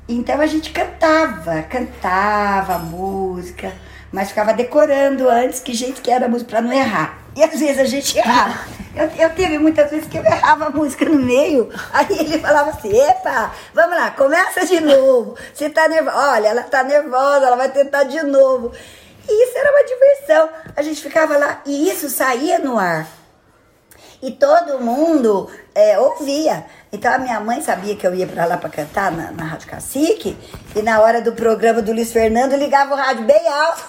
então 0.07 0.39
a 0.39 0.45
gente 0.45 0.71
cantava, 0.71 1.63
cantava 1.63 2.77
música, 2.77 3.73
mas 4.11 4.29
ficava 4.29 4.53
decorando 4.53 5.27
antes 5.29 5.59
que 5.59 5.73
jeito 5.73 6.01
que 6.01 6.11
era 6.11 6.25
a 6.25 6.29
música 6.29 6.51
pra 6.51 6.61
não 6.61 6.71
errar. 6.71 7.17
E 7.35 7.43
às 7.43 7.59
vezes 7.59 7.79
a 7.79 7.85
gente 7.85 8.17
errava. 8.17 8.75
Eu, 8.95 9.09
eu 9.19 9.29
teve 9.31 9.57
muitas 9.59 9.91
vezes 9.91 10.07
que 10.07 10.17
eu 10.17 10.23
errava 10.23 10.67
a 10.67 10.69
música 10.69 11.03
no 11.03 11.19
meio, 11.19 11.69
aí 11.91 12.17
ele 12.17 12.39
falava 12.39 12.69
assim, 12.69 12.97
epa, 12.97 13.51
vamos 13.73 13.93
lá, 13.93 14.11
começa 14.11 14.65
de 14.65 14.79
novo. 14.79 15.35
Você 15.53 15.69
tá 15.69 15.89
nervosa, 15.89 16.17
olha, 16.17 16.47
ela 16.47 16.63
tá 16.63 16.81
nervosa, 16.81 17.45
ela 17.45 17.57
vai 17.57 17.69
tentar 17.69 18.05
de 18.05 18.23
novo. 18.23 18.71
E 19.27 19.43
isso 19.43 19.57
era 19.57 19.69
uma 19.69 19.83
diversão. 19.83 20.49
A 20.77 20.81
gente 20.81 21.01
ficava 21.01 21.35
lá 21.35 21.61
e 21.65 21.89
isso 21.89 22.09
saía 22.09 22.57
no 22.57 22.79
ar. 22.79 23.05
E 24.25 24.31
todo 24.31 24.79
mundo 24.79 25.51
é, 25.75 25.99
ouvia. 25.99 26.65
Então 26.91 27.13
a 27.13 27.19
minha 27.19 27.39
mãe 27.39 27.61
sabia 27.61 27.95
que 27.95 28.07
eu 28.07 28.15
ia 28.15 28.25
para 28.25 28.45
lá 28.45 28.57
para 28.57 28.71
cantar 28.71 29.11
na, 29.11 29.31
na 29.31 29.43
Rádio 29.43 29.69
Cacique. 29.69 30.35
E 30.75 30.81
na 30.81 30.99
hora 30.99 31.21
do 31.21 31.33
programa 31.33 31.79
do 31.79 31.93
Luiz 31.93 32.11
Fernando 32.11 32.55
ligava 32.55 32.95
o 32.95 32.97
rádio 32.97 33.23
bem 33.23 33.47
alto. 33.47 33.83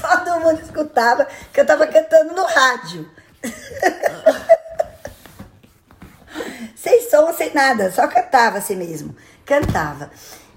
Todo 0.01 0.39
mundo 0.39 0.61
escutava 0.61 1.27
que 1.51 1.59
eu 1.59 1.63
estava 1.63 1.85
cantando 1.87 2.33
no 2.33 2.45
rádio. 2.45 3.11
sem 6.77 7.09
som, 7.09 7.33
sem 7.33 7.53
nada, 7.53 7.91
só 7.91 8.07
cantava 8.07 8.59
assim 8.59 8.77
mesmo. 8.77 9.13
Cantava. 9.45 10.09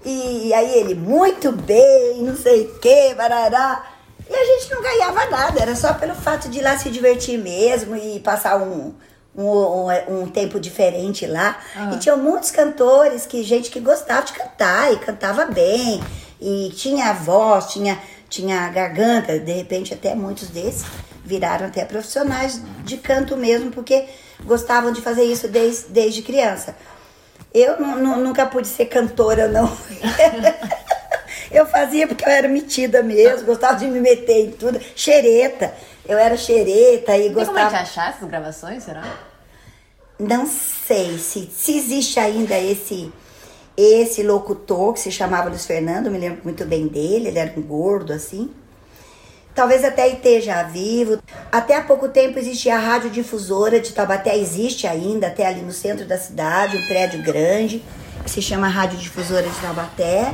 E 0.05 0.53
aí 0.53 0.79
ele, 0.79 0.95
muito 0.95 1.51
bem, 1.51 2.23
não 2.23 2.37
sei 2.37 2.67
o 2.67 2.79
que, 2.79 3.13
barará. 3.13 3.90
E 4.31 4.33
a 4.33 4.45
gente 4.45 4.71
não 4.71 4.81
ganhava 4.81 5.29
nada, 5.29 5.61
era 5.61 5.75
só 5.75 5.93
pelo 5.93 6.15
fato 6.15 6.47
de 6.47 6.59
ir 6.59 6.61
lá 6.61 6.77
se 6.77 6.89
divertir 6.89 7.37
mesmo 7.37 7.97
e 7.97 8.17
passar 8.21 8.55
um, 8.57 8.93
um, 9.35 9.45
um, 9.45 10.21
um 10.21 10.27
tempo 10.29 10.57
diferente 10.57 11.27
lá. 11.27 11.59
E 11.93 11.97
tinha 11.97 12.15
muitos 12.15 12.49
cantores, 12.49 13.25
que 13.25 13.43
gente 13.43 13.69
que 13.69 13.81
gostava 13.81 14.25
de 14.25 14.31
cantar 14.31 14.93
e 14.93 14.99
cantava 14.99 15.45
bem. 15.47 16.01
E 16.39 16.71
tinha 16.77 17.11
voz, 17.11 17.73
tinha, 17.73 17.99
tinha 18.29 18.69
garganta, 18.69 19.37
de 19.37 19.51
repente 19.51 19.93
até 19.93 20.15
muitos 20.15 20.47
desses 20.47 20.85
viraram 21.25 21.67
até 21.67 21.83
profissionais 21.83 22.61
de 22.83 22.97
canto 22.97 23.35
mesmo, 23.35 23.69
porque 23.69 24.05
gostavam 24.45 24.93
de 24.93 25.01
fazer 25.01 25.23
isso 25.23 25.49
desde, 25.49 25.89
desde 25.89 26.21
criança. 26.21 26.75
Eu 27.53 27.77
nunca 27.79 28.45
pude 28.45 28.67
ser 28.67 28.85
cantora, 28.85 29.49
não. 29.49 29.67
Eu 31.51 31.65
fazia 31.65 32.07
porque 32.07 32.23
eu 32.23 32.29
era 32.29 32.47
metida 32.47 33.03
mesmo, 33.03 33.45
gostava 33.45 33.77
de 33.77 33.87
me 33.87 33.99
meter 33.99 34.45
em 34.47 34.51
tudo. 34.51 34.79
Xereta. 34.95 35.73
Eu 36.07 36.17
era 36.17 36.35
xereta 36.37 37.15
e 37.17 37.23
Tem 37.23 37.33
como 37.33 37.45
gostava. 37.45 37.69
gente 37.69 37.81
achar 37.81 38.09
essas 38.09 38.27
gravações, 38.27 38.83
será? 38.83 39.03
Não 40.19 40.45
sei 40.45 41.17
se, 41.17 41.49
se 41.51 41.77
existe 41.77 42.19
ainda 42.19 42.57
esse 42.57 43.11
esse 43.77 44.21
locutor 44.21 44.93
que 44.93 44.99
se 44.99 45.11
chamava 45.11 45.49
Luiz 45.49 45.65
Fernando, 45.65 46.11
me 46.11 46.17
lembro 46.17 46.41
muito 46.43 46.65
bem 46.65 46.87
dele, 46.87 47.29
ele 47.29 47.39
era 47.39 47.53
um 47.57 47.61
gordo 47.61 48.13
assim. 48.13 48.51
Talvez 49.55 49.83
até 49.83 50.07
esteja 50.07 50.63
vivo. 50.63 51.19
Até 51.51 51.75
há 51.75 51.81
pouco 51.81 52.07
tempo 52.09 52.37
existia 52.37 52.75
a 52.75 52.79
Rádio 52.79 53.09
Difusora 53.09 53.79
de 53.79 53.91
Taubaté, 53.91 54.37
existe 54.37 54.87
ainda, 54.87 55.27
até 55.27 55.45
ali 55.45 55.61
no 55.61 55.71
centro 55.71 56.05
da 56.05 56.17
cidade, 56.17 56.77
um 56.77 56.87
prédio 56.87 57.21
grande, 57.23 57.83
que 58.23 58.29
se 58.29 58.41
chama 58.41 58.67
Rádio 58.67 58.97
Difusora 58.97 59.47
de 59.47 59.59
Taubaté, 59.59 60.33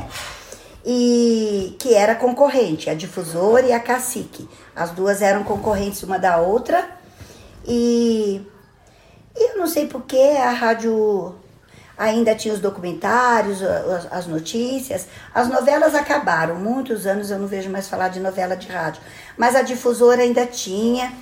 e 0.90 1.76
que 1.78 1.94
era 1.94 2.14
concorrente, 2.14 2.88
a 2.88 2.94
Difusora 2.94 3.66
e 3.66 3.72
a 3.74 3.78
Cacique. 3.78 4.48
As 4.74 4.90
duas 4.90 5.20
eram 5.20 5.44
concorrentes 5.44 6.02
uma 6.02 6.18
da 6.18 6.38
outra, 6.38 6.88
e 7.66 8.40
e 9.36 9.52
eu 9.52 9.58
não 9.58 9.66
sei 9.68 9.86
porque 9.86 10.16
a 10.16 10.50
rádio 10.50 11.34
ainda 11.96 12.34
tinha 12.34 12.52
os 12.52 12.60
documentários, 12.60 13.62
as, 13.62 14.12
as 14.12 14.26
notícias. 14.26 15.06
As 15.34 15.48
novelas 15.48 15.94
acabaram, 15.94 16.56
muitos 16.56 17.06
anos 17.06 17.30
eu 17.30 17.38
não 17.38 17.46
vejo 17.46 17.70
mais 17.70 17.86
falar 17.86 18.08
de 18.08 18.18
novela 18.18 18.56
de 18.56 18.66
rádio. 18.66 19.02
Mas 19.36 19.54
a 19.54 19.62
difusora 19.62 20.22
ainda 20.22 20.46
tinha, 20.46 21.12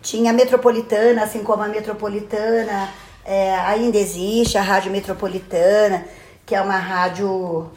tinha 0.00 0.30
a 0.30 0.34
metropolitana, 0.34 1.24
assim 1.24 1.42
como 1.42 1.64
a 1.64 1.68
metropolitana 1.68 2.88
é, 3.24 3.54
ainda 3.56 3.98
existe, 3.98 4.56
a 4.56 4.62
rádio 4.62 4.90
metropolitana, 4.90 6.04
que 6.46 6.54
é 6.54 6.60
uma 6.60 6.78
rádio. 6.78 7.68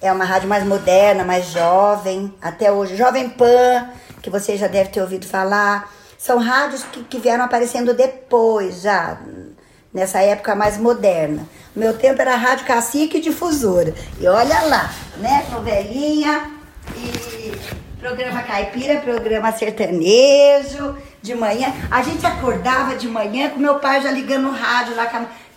É 0.00 0.12
uma 0.12 0.24
rádio 0.24 0.48
mais 0.48 0.64
moderna, 0.64 1.24
mais 1.24 1.46
jovem, 1.46 2.32
até 2.40 2.70
hoje. 2.70 2.96
Jovem 2.96 3.28
Pan, 3.28 3.90
que 4.22 4.30
você 4.30 4.56
já 4.56 4.66
deve 4.66 4.90
ter 4.90 5.00
ouvido 5.00 5.26
falar. 5.26 5.90
São 6.18 6.38
rádios 6.38 6.84
que, 6.84 7.02
que 7.04 7.18
vieram 7.18 7.44
aparecendo 7.44 7.94
depois, 7.94 8.82
já, 8.82 9.18
nessa 9.92 10.20
época 10.20 10.54
mais 10.54 10.78
moderna. 10.78 11.46
Meu 11.74 11.96
tempo 11.96 12.20
era 12.20 12.36
rádio 12.36 12.66
cacique 12.66 13.18
e 13.18 13.20
difusora. 13.20 13.94
E 14.20 14.26
olha 14.26 14.60
lá, 14.62 14.90
né? 15.18 15.46
Novelinha 15.50 16.50
e 16.96 17.52
programa 17.98 18.42
caipira, 18.42 19.00
programa 19.00 19.50
sertanejo, 19.52 20.96
de 21.22 21.34
manhã. 21.34 21.72
A 21.90 22.02
gente 22.02 22.24
acordava 22.26 22.96
de 22.96 23.08
manhã 23.08 23.48
com 23.48 23.58
meu 23.58 23.76
pai 23.78 24.02
já 24.02 24.10
ligando 24.10 24.42
no 24.42 24.50
rádio 24.50 24.94
lá 24.94 25.06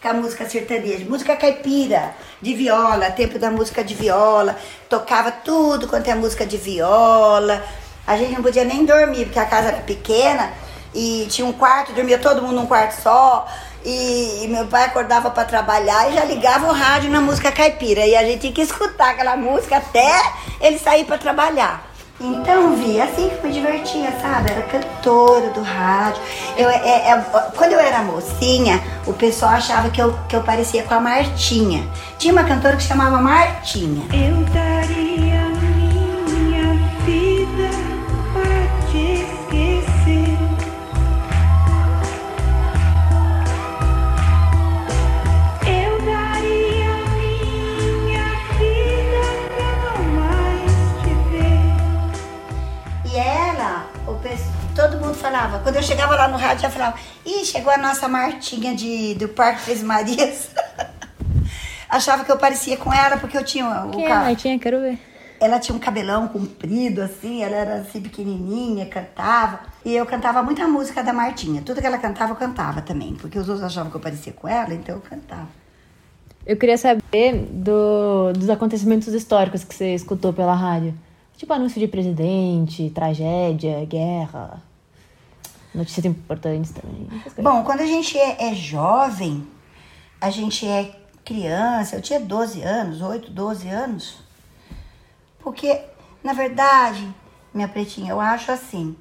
com 0.02 0.08
a, 0.08 0.14
música 0.14 0.48
sertaneja, 0.48 1.06
música 1.06 1.36
caipira, 1.36 2.16
de 2.42 2.54
viola, 2.54 3.12
tempo 3.12 3.40
da 3.40 3.50
música 3.50 3.84
de 3.84 3.94
viola. 3.94 4.56
Tocava 4.90 5.32
tudo 5.32 5.88
quanto 5.88 6.10
é 6.10 6.16
música 6.16 6.46
de 6.46 6.58
viola. 6.58 7.64
A 8.06 8.16
gente 8.16 8.34
não 8.34 8.42
podia 8.42 8.64
nem 8.64 8.86
dormir, 8.86 9.26
porque 9.26 9.40
a 9.40 9.46
casa 9.46 9.70
era 9.70 9.78
pequena 9.78 10.52
e 10.94 11.28
tinha 11.30 11.46
um 11.46 11.54
quarto, 11.54 11.94
dormia 11.94 12.18
todo 12.18 12.42
mundo 12.42 12.56
num 12.56 12.66
quarto 12.66 13.02
só. 13.02 13.48
E, 13.86 14.44
e 14.44 14.48
meu 14.48 14.68
pai 14.68 14.86
acordava 14.86 15.30
para 15.30 15.46
trabalhar 15.46 16.12
e 16.12 16.16
já 16.16 16.26
ligava 16.26 16.68
o 16.68 16.74
rádio 16.74 17.10
na 17.10 17.22
música 17.22 17.52
caipira. 17.52 18.06
E 18.06 18.16
a 18.16 18.24
gente 18.24 18.42
tinha 18.42 18.54
que 18.54 18.62
escutar 18.62 19.12
aquela 19.12 19.38
música 19.38 19.78
até 19.78 20.12
ele 20.60 20.78
sair 20.78 21.06
para 21.06 21.18
trabalhar. 21.18 21.87
Então, 22.20 22.76
Vi, 22.76 23.00
assim 23.00 23.30
que 23.30 23.46
me 23.46 23.54
divertia, 23.54 24.12
sabe? 24.20 24.52
Era 24.52 24.64
cantora 24.64 25.52
do 25.52 25.62
rádio. 25.62 26.22
Eu, 26.58 26.68
é, 26.68 27.12
é, 27.12 27.26
quando 27.56 27.74
eu 27.74 27.80
era 27.80 28.02
mocinha, 28.02 28.82
o 29.06 29.14
pessoal 29.14 29.52
achava 29.52 29.90
que 29.90 30.02
eu, 30.02 30.18
que 30.28 30.36
eu 30.36 30.42
parecia 30.42 30.82
com 30.84 30.96
a 30.96 31.00
Martinha. 31.00 31.88
Tinha 32.18 32.34
uma 32.34 32.44
cantora 32.44 32.76
que 32.76 32.84
chamava 32.84 33.22
Martinha. 33.22 34.04
Eu 34.12 34.44
falava, 55.38 55.60
quando 55.60 55.76
eu 55.76 55.84
chegava 55.84 56.16
lá 56.16 56.28
no 56.28 56.38
rádio, 56.38 56.64
já 56.64 56.70
falava, 56.70 56.98
ih, 57.26 57.46
chegou 57.46 57.72
a 57.72 57.78
nossa 57.78 58.08
Martinha 58.08 58.74
de, 58.76 59.14
do 59.16 59.30
Parque 59.30 59.64
Três 59.66 59.84
Marias. 59.84 60.50
Achava 61.90 62.26
que 62.26 62.32
eu 62.32 62.38
parecia 62.38 62.76
com 62.78 62.92
ela 62.92 63.18
porque 63.18 63.38
eu 63.38 63.44
tinha 63.46 63.66
o 63.86 63.92
Quem 63.92 64.06
é 64.06 64.08
ca- 64.10 64.20
a 64.20 64.24
Martinha? 64.24 64.60
Quero 64.60 64.80
ver. 64.82 65.00
Ela 65.40 65.60
tinha 65.60 65.76
um 65.76 65.80
cabelão 65.80 66.28
comprido, 66.28 67.00
assim, 67.02 67.44
ela 67.44 67.56
era 67.56 67.76
assim 67.76 68.02
pequenininha, 68.02 68.88
cantava. 68.88 69.60
E 69.86 69.96
eu 69.96 70.06
cantava 70.06 70.42
muita 70.42 70.68
música 70.68 71.04
da 71.04 71.14
Martinha. 71.14 71.62
Tudo 71.62 71.80
que 71.80 71.86
ela 71.86 72.00
cantava, 72.00 72.32
eu 72.32 72.36
cantava 72.36 72.82
também. 72.82 73.14
Porque 73.14 73.38
os 73.38 73.48
outros 73.48 73.64
achavam 73.66 73.92
que 73.92 73.96
eu 73.98 74.02
parecia 74.02 74.34
com 74.34 74.48
ela, 74.48 74.74
então 74.74 74.96
eu 74.96 75.02
cantava. 75.02 75.48
Eu 76.46 76.58
queria 76.58 76.78
saber 76.78 77.46
do- 77.52 78.34
dos 78.34 78.50
acontecimentos 78.50 79.10
históricos 79.10 79.64
que 79.64 79.76
você 79.76 79.94
escutou 79.94 80.34
pela 80.34 80.56
rádio. 80.56 80.94
Tipo 81.38 81.54
anúncio 81.54 81.80
de 81.80 81.88
presidente, 81.88 82.90
tragédia, 82.90 83.86
guerra. 83.86 84.60
Notícias 85.78 86.06
importantes 86.06 86.72
também. 86.72 87.08
Bom, 87.42 87.64
quando 87.64 87.82
a 87.82 87.86
gente 87.86 88.18
é, 88.18 88.50
é 88.50 88.56
jovem, 88.56 89.48
a 90.20 90.30
gente 90.32 90.68
é 90.68 90.92
criança, 91.24 91.96
eu 91.96 92.02
tinha 92.02 92.20
12 92.20 92.62
anos, 92.64 93.02
8, 93.02 93.30
12 93.30 93.68
anos. 93.70 94.18
Porque, 95.40 95.80
na 96.24 96.34
verdade, 96.34 97.08
minha 97.54 97.68
pretinha, 97.68 98.12
eu 98.12 98.20
acho 98.20 98.52
assim, 98.52 98.96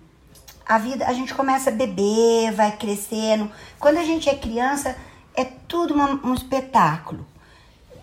a 0.67 0.77
vida, 0.79 1.07
a 1.07 1.13
gente 1.13 1.33
começa 1.35 1.71
a 1.71 1.73
beber, 1.73 2.53
vai 2.53 2.77
crescendo. 2.77 3.51
Quando 3.79 3.97
a 3.99 4.05
gente 4.05 4.29
é 4.29 4.35
criança, 4.35 4.95
é 5.35 5.45
tudo 5.45 5.95
uma- 5.95 6.21
um 6.27 6.35
espetáculo. 6.35 7.27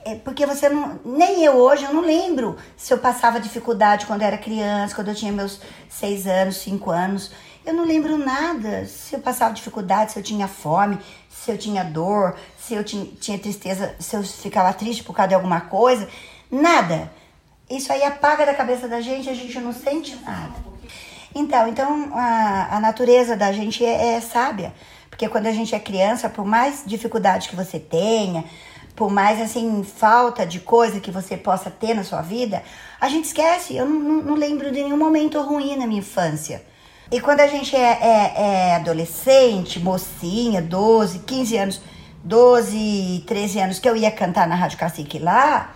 É 0.06 0.16
porque 0.16 0.46
você 0.46 0.68
não. 0.68 1.00
Nem 1.06 1.46
eu 1.46 1.54
hoje, 1.56 1.86
eu 1.86 1.94
não 1.94 2.02
lembro 2.02 2.58
se 2.76 2.94
eu 2.94 2.98
passava 2.98 3.40
dificuldade 3.40 4.06
quando 4.06 4.22
era 4.22 4.38
criança, 4.38 4.94
quando 4.94 5.08
eu 5.10 5.16
tinha 5.16 5.32
meus 5.32 5.62
seis 5.90 6.28
anos, 6.28 6.58
cinco 6.58 6.92
anos. 6.92 7.32
Eu 7.66 7.74
não 7.74 7.86
lembro 7.86 8.18
nada. 8.18 8.86
Se 8.86 9.16
eu 9.16 9.20
passava 9.20 9.54
dificuldade, 9.54 10.12
se 10.12 10.20
eu 10.20 10.24
tinha 10.24 10.48
fome, 10.48 10.98
se 11.30 11.50
eu 11.52 11.58
tinha 11.58 11.84
dor, 11.84 12.36
se 12.60 12.74
eu 12.74 12.84
tinha, 12.84 13.06
tinha 13.20 13.40
tristeza, 13.40 13.96
se 14.00 14.16
eu 14.16 14.24
ficava 14.24 14.74
triste 14.74 15.04
por 15.04 15.14
causa 15.16 15.30
de 15.30 15.36
alguma 15.36 15.62
coisa. 15.62 16.08
Nada. 16.52 17.12
Isso 17.70 17.92
aí 17.92 18.04
apaga 18.04 18.46
da 18.46 18.54
cabeça 18.54 18.88
da 18.88 19.00
gente, 19.02 19.30
a 19.30 19.34
gente 19.34 19.58
não 19.60 19.72
sente 19.74 20.16
nada. 20.18 20.54
Então, 21.34 21.68
então 21.68 22.12
a, 22.14 22.76
a 22.78 22.80
natureza 22.80 23.36
da 23.36 23.52
gente 23.52 23.84
é, 23.84 24.16
é 24.16 24.22
sábia. 24.22 24.74
Porque 25.10 25.28
quando 25.30 25.48
a 25.48 25.52
gente 25.52 25.74
é 25.74 25.80
criança, 25.80 26.30
por 26.30 26.46
mais 26.46 26.84
dificuldade 26.86 27.48
que 27.48 27.56
você 27.56 27.80
tenha, 27.80 28.44
por 28.96 29.10
mais 29.10 29.40
assim, 29.42 29.84
falta 29.84 30.46
de 30.46 30.60
coisa 30.60 31.00
que 31.00 31.12
você 31.12 31.38
possa 31.38 31.72
ter 31.72 31.94
na 31.94 32.04
sua 32.04 32.22
vida, 32.22 32.62
a 33.00 33.08
gente 33.08 33.26
esquece. 33.26 33.76
Eu 33.76 33.86
não, 33.88 34.00
não- 34.00 34.22
não 34.24 34.36
lembro 34.36 34.72
de 34.72 34.84
nenhum 34.84 34.98
momento 34.98 35.40
ruim 35.42 35.76
na 35.78 35.88
minha 35.88 36.00
infância. 36.00 36.64
E 37.12 37.20
quando 37.20 37.42
a 37.42 37.48
gente 37.48 37.76
é, 37.76 37.80
é- 38.02 38.34
é 38.36 38.76
adolescente, 38.76 39.80
mocinha, 39.80 40.62
12, 40.62 41.20
15 41.20 41.58
anos, 41.58 41.82
12, 42.24 43.24
13 43.28 43.60
anos, 43.60 43.80
que 43.80 43.88
eu 43.88 43.96
ia 43.96 44.12
cantar 44.12 44.48
na 44.48 44.56
Rádio 44.56 44.78
Cacique 44.78 45.20
lá, 45.20 45.76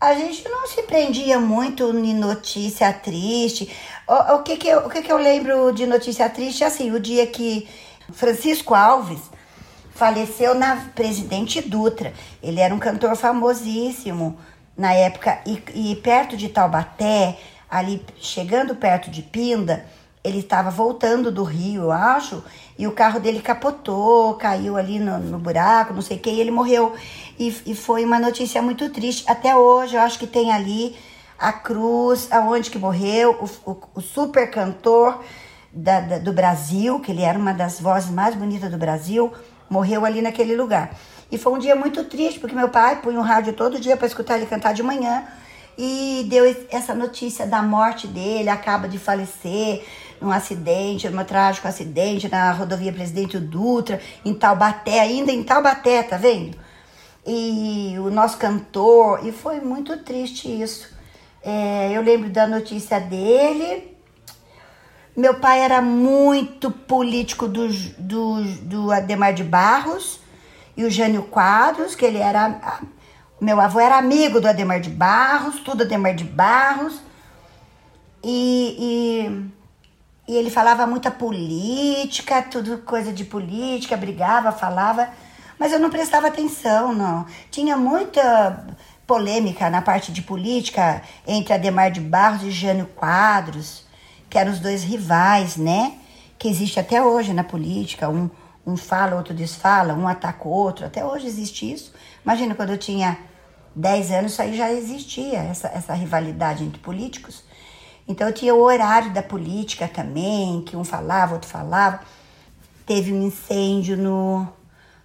a 0.00 0.14
gente 0.14 0.48
não 0.48 0.66
se 0.66 0.82
prendia 0.82 1.40
muito 1.40 1.90
em 1.90 2.14
notícia 2.14 2.92
triste. 2.92 3.70
O, 4.06 4.34
o 4.34 4.42
que, 4.42 4.56
que, 4.56 4.68
eu, 4.68 4.86
o 4.86 4.90
que, 4.90 5.02
que 5.02 5.10
eu 5.10 5.18
lembro 5.18 5.72
de 5.72 5.86
notícia 5.86 6.28
triste? 6.28 6.62
Assim, 6.62 6.92
o 6.92 7.00
dia 7.00 7.26
que 7.26 7.68
Francisco 8.12 8.74
Alves 8.74 9.20
faleceu 9.94 10.54
na 10.54 10.76
Presidente 10.94 11.60
Dutra. 11.60 12.12
Ele 12.40 12.60
era 12.60 12.72
um 12.72 12.78
cantor 12.78 13.16
famosíssimo 13.16 14.38
na 14.76 14.92
época. 14.92 15.40
E, 15.44 15.60
e 15.74 15.96
perto 15.96 16.36
de 16.36 16.48
Taubaté, 16.48 17.36
ali 17.68 18.04
chegando 18.20 18.76
perto 18.76 19.10
de 19.10 19.22
Pinda, 19.22 19.84
ele 20.28 20.40
estava 20.40 20.70
voltando 20.70 21.30
do 21.32 21.42
Rio, 21.42 21.82
eu 21.84 21.92
acho, 21.92 22.42
e 22.78 22.86
o 22.86 22.92
carro 22.92 23.18
dele 23.18 23.40
capotou, 23.40 24.34
caiu 24.34 24.76
ali 24.76 24.98
no, 24.98 25.18
no 25.18 25.38
buraco, 25.38 25.92
não 25.94 26.02
sei 26.02 26.16
o 26.16 26.20
que, 26.20 26.30
e 26.30 26.40
ele 26.40 26.50
morreu. 26.50 26.94
E, 27.38 27.54
e 27.66 27.74
foi 27.74 28.04
uma 28.04 28.18
notícia 28.20 28.60
muito 28.62 28.88
triste. 28.90 29.24
Até 29.28 29.56
hoje, 29.56 29.96
eu 29.96 30.00
acho 30.00 30.18
que 30.18 30.26
tem 30.26 30.52
ali 30.52 30.94
a 31.38 31.52
cruz, 31.52 32.28
aonde 32.30 32.70
que 32.70 32.78
morreu, 32.78 33.32
o, 33.64 33.70
o, 33.70 33.76
o 33.96 34.00
super 34.00 34.50
cantor 34.50 35.20
da- 35.72 36.00
da- 36.00 36.18
do 36.18 36.32
Brasil, 36.32 37.00
que 37.00 37.10
ele 37.12 37.22
era 37.22 37.38
uma 37.38 37.52
das 37.52 37.80
vozes 37.80 38.10
mais 38.10 38.34
bonitas 38.34 38.70
do 38.70 38.76
Brasil, 38.78 39.32
morreu 39.70 40.04
ali 40.04 40.20
naquele 40.22 40.56
lugar. 40.56 40.90
E 41.30 41.36
foi 41.36 41.52
um 41.52 41.58
dia 41.58 41.76
muito 41.76 42.04
triste, 42.04 42.40
porque 42.40 42.54
meu 42.56 42.68
pai 42.70 43.00
punha 43.02 43.18
o 43.18 43.22
rádio 43.22 43.52
todo 43.52 43.78
dia 43.78 43.96
para 43.96 44.06
escutar 44.06 44.36
ele 44.36 44.46
cantar 44.46 44.72
de 44.72 44.82
manhã 44.82 45.24
e 45.76 46.26
deu 46.28 46.44
es- 46.44 46.66
essa 46.70 46.94
notícia 46.94 47.46
da 47.46 47.62
morte 47.62 48.06
dele, 48.08 48.48
acaba 48.48 48.88
de 48.88 48.98
falecer 48.98 49.84
num 50.20 50.30
acidente, 50.30 51.08
num 51.08 51.24
trágico 51.24 51.68
acidente 51.68 52.28
na 52.28 52.52
rodovia 52.52 52.92
Presidente 52.92 53.38
Dutra, 53.38 54.00
em 54.24 54.34
Taubaté, 54.34 55.00
ainda 55.00 55.32
em 55.32 55.42
Taubaté, 55.42 56.02
tá 56.02 56.16
vendo? 56.16 56.56
E 57.26 57.94
o 57.98 58.10
nosso 58.10 58.38
cantor, 58.38 59.26
e 59.26 59.32
foi 59.32 59.60
muito 59.60 59.96
triste 59.98 60.48
isso. 60.48 60.96
É, 61.42 61.90
eu 61.92 62.02
lembro 62.02 62.30
da 62.30 62.46
notícia 62.46 62.98
dele, 62.98 63.96
meu 65.18 65.34
pai 65.34 65.60
era 65.60 65.82
muito 65.82 66.70
político 66.70 67.48
do, 67.48 67.68
do, 67.98 68.44
do 68.62 68.92
Ademar 68.92 69.34
de 69.34 69.42
Barros 69.42 70.20
e 70.76 70.84
o 70.84 70.90
Jânio 70.90 71.24
Quadros, 71.24 71.96
que 71.96 72.04
ele 72.04 72.18
era. 72.18 72.80
Meu 73.40 73.60
avô 73.60 73.80
era 73.80 73.98
amigo 73.98 74.40
do 74.40 74.46
Ademar 74.46 74.80
de 74.80 74.90
Barros, 74.90 75.58
tudo 75.58 75.82
Ademar 75.82 76.14
de 76.14 76.22
Barros. 76.22 77.00
E, 78.22 79.50
e, 80.28 80.36
ele 80.36 80.50
falava 80.50 80.86
muita 80.86 81.10
política, 81.10 82.42
tudo 82.42 82.78
coisa 82.78 83.12
de 83.12 83.24
política, 83.24 83.96
brigava, 83.96 84.52
falava, 84.52 85.08
mas 85.58 85.72
eu 85.72 85.78
não 85.78 85.90
prestava 85.90 86.28
atenção, 86.28 86.92
não. 86.94 87.26
Tinha 87.50 87.76
muita 87.76 88.66
polêmica 89.06 89.70
na 89.70 89.80
parte 89.82 90.12
de 90.12 90.22
política 90.22 91.02
entre 91.26 91.54
Ademar 91.54 91.90
de 91.90 92.00
Barros 92.00 92.42
e 92.42 92.50
Jânio 92.50 92.86
Quadros 92.94 93.88
que 94.28 94.38
eram 94.38 94.52
os 94.52 94.60
dois 94.60 94.82
rivais, 94.84 95.56
né? 95.56 95.94
Que 96.38 96.48
existe 96.48 96.78
até 96.78 97.02
hoje 97.02 97.32
na 97.32 97.44
política. 97.44 98.08
Um, 98.08 98.30
um 98.66 98.76
fala, 98.76 99.16
outro 99.16 99.34
desfala, 99.34 99.94
um 99.94 100.06
ataca 100.06 100.46
o 100.46 100.50
outro. 100.50 100.86
Até 100.86 101.04
hoje 101.04 101.26
existe 101.26 101.70
isso. 101.70 101.92
Imagina 102.24 102.54
quando 102.54 102.70
eu 102.70 102.78
tinha 102.78 103.18
10 103.74 104.10
anos, 104.10 104.32
isso 104.32 104.42
aí 104.42 104.56
já 104.56 104.70
existia, 104.70 105.38
essa, 105.38 105.68
essa 105.68 105.94
rivalidade 105.94 106.64
entre 106.64 106.78
políticos. 106.78 107.44
Então 108.08 108.32
tinha 108.32 108.54
o 108.54 108.60
horário 108.60 109.12
da 109.12 109.22
política 109.22 109.86
também, 109.86 110.62
que 110.62 110.76
um 110.76 110.82
falava, 110.82 111.34
outro 111.34 111.48
falava. 111.48 112.00
Teve 112.86 113.12
um 113.12 113.22
incêndio 113.22 113.96
no, 113.96 114.48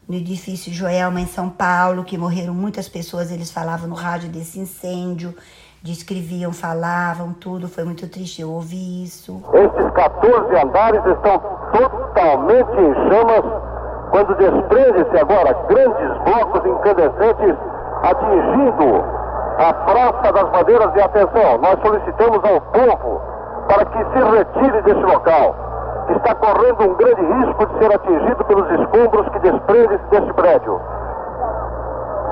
no 0.08 0.16
edifício 0.16 0.74
Joelma, 0.74 1.20
em 1.20 1.28
São 1.28 1.50
Paulo, 1.50 2.06
que 2.06 2.18
morreram 2.18 2.54
muitas 2.54 2.88
pessoas. 2.88 3.30
Eles 3.30 3.52
falavam 3.52 3.90
no 3.90 3.96
rádio 3.96 4.30
desse 4.30 4.58
incêndio 4.58 5.36
descreviam, 5.84 6.54
falavam 6.54 7.34
tudo, 7.34 7.68
foi 7.68 7.84
muito 7.84 8.08
triste 8.08 8.42
eu 8.42 8.50
ouvi 8.50 9.04
isso. 9.04 9.44
Estes 9.54 9.92
14 9.92 10.56
andares 10.56 11.02
estão 11.06 11.38
totalmente 11.74 12.72
em 12.72 12.94
chamas 13.10 13.44
quando 14.10 14.38
desprende-se 14.38 15.18
agora 15.18 15.54
grandes 15.68 16.24
blocos 16.24 16.66
incandescentes 16.66 17.56
atingindo 18.04 19.13
a 19.58 19.74
Praça 19.74 20.34
das 20.34 20.50
Bandeiras. 20.50 20.96
E 20.96 21.02
atenção, 21.02 21.58
nós 21.60 21.80
solicitamos 21.82 22.42
ao 22.44 22.62
povo 22.62 23.22
para 23.68 23.86
que 23.86 23.98
se 23.98 24.24
retire 24.24 24.82
desse 24.82 25.04
local, 25.04 25.56
que 26.08 26.14
está 26.14 26.36
correndo 26.36 26.84
um 26.84 26.96
grande 26.96 27.22
risco 27.22 27.66
de 27.66 27.80
ser 27.80 27.96
atingido 27.96 28.44
pelos 28.46 28.70
escombros 28.72 29.30
que 29.30 29.40
desprendem-se 29.40 30.06
deste 30.12 30.34
prédio. 30.34 30.82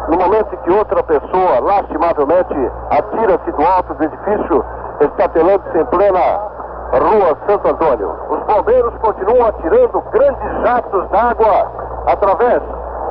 No 0.10 0.18
momento 0.18 0.54
em 0.54 0.58
que 0.58 0.72
outra 0.72 1.04
pessoa, 1.04 1.60
lastimavelmente, 1.62 2.72
atira-se 2.90 3.52
do 3.52 3.64
alto 3.64 3.94
do 3.94 4.04
edifício, 4.04 4.66
estatelando-se 5.00 5.78
em 5.78 5.86
plena 5.86 6.52
rua 7.00 7.38
Santo 7.48 7.70
Antônio. 7.70 8.14
Os 8.30 8.40
bombeiros 8.44 8.94
continuam 9.02 9.48
atirando 9.48 10.02
grandes 10.12 10.62
jatos 10.64 11.08
d'água 11.10 11.72
através 12.08 12.62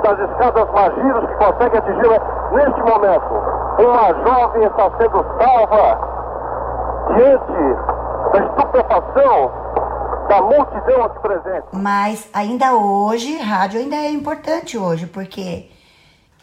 das 0.03 0.19
escadas 0.19 0.71
magiros 0.73 1.27
que 1.27 1.35
conseguem 1.37 1.79
atingi-la 1.79 2.19
neste 2.53 2.83
momento. 2.83 3.70
Uma 3.81 4.13
jovem 4.13 4.65
está 4.65 4.91
sendo 4.99 5.25
salva 5.39 6.11
diante 7.17 7.53
da 8.33 8.45
estupefação 8.47 9.61
da 10.29 10.43
multidão 10.43 11.05
aqui 11.05 11.19
presente. 11.21 11.67
Mas 11.73 12.29
ainda 12.33 12.75
hoje, 12.75 13.39
rádio 13.39 13.81
ainda 13.81 13.97
é 13.97 14.11
importante 14.11 14.77
hoje, 14.77 15.07
porque 15.07 15.71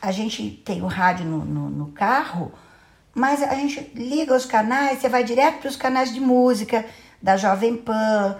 a 0.01 0.11
gente 0.11 0.49
tem 0.65 0.81
o 0.81 0.87
rádio 0.87 1.25
no, 1.25 1.37
no, 1.45 1.69
no 1.69 1.91
carro, 1.91 2.51
mas 3.13 3.41
a 3.43 3.53
gente 3.53 3.91
liga 3.95 4.35
os 4.35 4.45
canais, 4.45 4.99
você 4.99 5.07
vai 5.07 5.23
direto 5.23 5.59
para 5.59 5.69
os 5.69 5.75
canais 5.75 6.13
de 6.13 6.19
música 6.19 6.85
da 7.21 7.37
Jovem 7.37 7.77
Pan, 7.77 8.35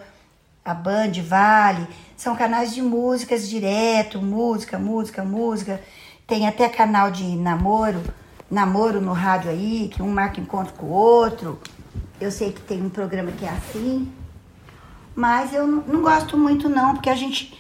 a 0.66 0.74
Band, 0.74 1.14
Vale, 1.24 1.88
são 2.16 2.36
canais 2.36 2.74
de 2.74 2.82
músicas 2.82 3.48
direto, 3.48 4.22
música, 4.22 4.78
música, 4.78 5.24
música. 5.24 5.80
Tem 6.28 6.46
até 6.46 6.68
canal 6.68 7.10
de 7.10 7.24
namoro, 7.38 8.02
namoro 8.50 9.02
no 9.02 9.14
rádio 9.14 9.52
aí, 9.52 9.90
que 9.94 10.02
um 10.02 10.12
marca 10.12 10.40
encontro 10.40 10.74
com 10.74 10.88
o 10.88 10.92
outro. 10.92 11.60
Eu 12.20 12.32
sei 12.32 12.52
que 12.52 12.62
tem 12.62 12.82
um 12.82 12.90
programa 12.90 13.32
que 13.32 13.46
é 13.46 13.50
assim, 13.50 14.12
mas 15.16 15.54
eu 15.54 15.68
não, 15.68 16.02
gosto 16.02 16.38
muito 16.38 16.70
não, 16.70 16.94
porque 16.94 17.10
a 17.10 17.16
gente, 17.16 17.58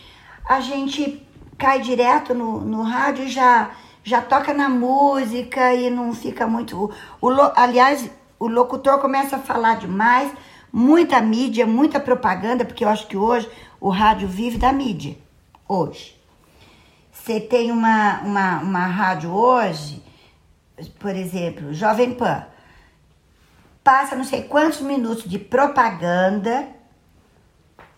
a 0.47 0.59
gente 0.59 1.25
cai 1.57 1.81
direto 1.81 2.33
no, 2.33 2.61
no 2.61 2.81
rádio 2.83 3.25
e 3.25 3.29
já, 3.29 3.71
já 4.03 4.21
toca 4.21 4.53
na 4.53 4.69
música 4.69 5.73
e 5.73 5.89
não 5.89 6.13
fica 6.13 6.47
muito... 6.47 6.91
O, 7.21 7.27
o 7.29 7.51
aliás, 7.55 8.09
o 8.39 8.47
locutor 8.47 8.99
começa 8.99 9.35
a 9.35 9.39
falar 9.39 9.77
demais, 9.77 10.31
muita 10.71 11.19
mídia, 11.21 11.65
muita 11.65 11.99
propaganda, 11.99 12.63
porque 12.63 12.83
eu 12.83 12.89
acho 12.89 13.07
que 13.07 13.17
hoje 13.17 13.49
o 13.79 13.89
rádio 13.89 14.27
vive 14.27 14.57
da 14.57 14.71
mídia, 14.71 15.17
hoje. 15.67 16.15
Você 17.11 17.39
tem 17.39 17.71
uma, 17.71 18.21
uma, 18.21 18.59
uma 18.59 18.85
rádio 18.85 19.31
hoje, 19.31 20.01
por 20.99 21.15
exemplo, 21.15 21.73
Jovem 21.73 22.13
Pan, 22.13 22.45
passa 23.83 24.15
não 24.15 24.23
sei 24.23 24.43
quantos 24.43 24.81
minutos 24.81 25.23
de 25.23 25.39
propaganda 25.39 26.67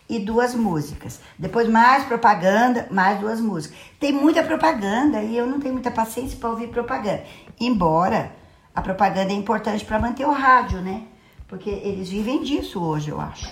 e 0.08 0.18
duas 0.18 0.54
músicas. 0.54 1.20
Depois 1.38 1.68
mais 1.68 2.04
propaganda, 2.04 2.88
mais 2.90 3.20
duas 3.20 3.40
músicas. 3.40 3.76
Tem 3.98 4.12
muita 4.12 4.42
propaganda 4.42 5.22
e 5.22 5.36
eu 5.36 5.46
não 5.46 5.60
tenho 5.60 5.74
muita 5.74 5.90
paciência 5.90 6.38
para 6.38 6.50
ouvir 6.50 6.68
propaganda. 6.68 7.22
Embora 7.60 8.32
a 8.74 8.82
propaganda 8.82 9.32
é 9.32 9.36
importante 9.36 9.84
para 9.84 9.98
manter 9.98 10.26
o 10.26 10.32
rádio, 10.32 10.80
né? 10.80 11.02
Porque 11.46 11.70
eles 11.70 12.08
vivem 12.08 12.42
disso 12.42 12.82
hoje, 12.82 13.10
eu 13.10 13.20
acho. 13.20 13.50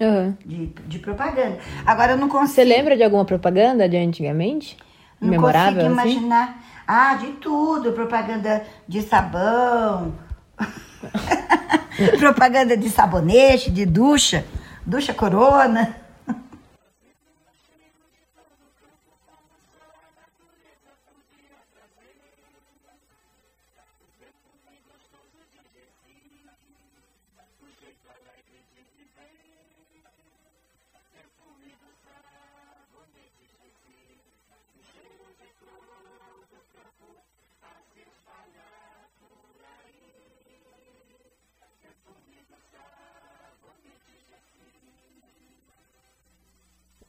Aham. 0.00 0.36
De, 0.44 0.66
de 0.66 0.98
propaganda. 0.98 1.58
Agora 1.86 2.12
eu 2.12 2.18
não 2.18 2.28
consigo. 2.28 2.54
Você 2.54 2.64
lembra 2.64 2.96
de 2.96 3.04
alguma 3.04 3.24
propaganda 3.24 3.88
de 3.88 3.96
antigamente? 3.96 4.76
Não 5.20 5.30
Memorável, 5.30 5.88
consigo 5.88 6.00
assim? 6.00 6.28
Ah, 6.86 7.14
de 7.14 7.32
tudo. 7.34 7.92
Propaganda 7.92 8.64
de 8.88 9.02
sabão. 9.02 10.14
propaganda 12.18 12.76
de 12.76 12.90
sabonete, 12.90 13.70
de 13.70 13.86
ducha. 13.86 14.44
Ducha 14.84 15.14
corona. 15.14 16.02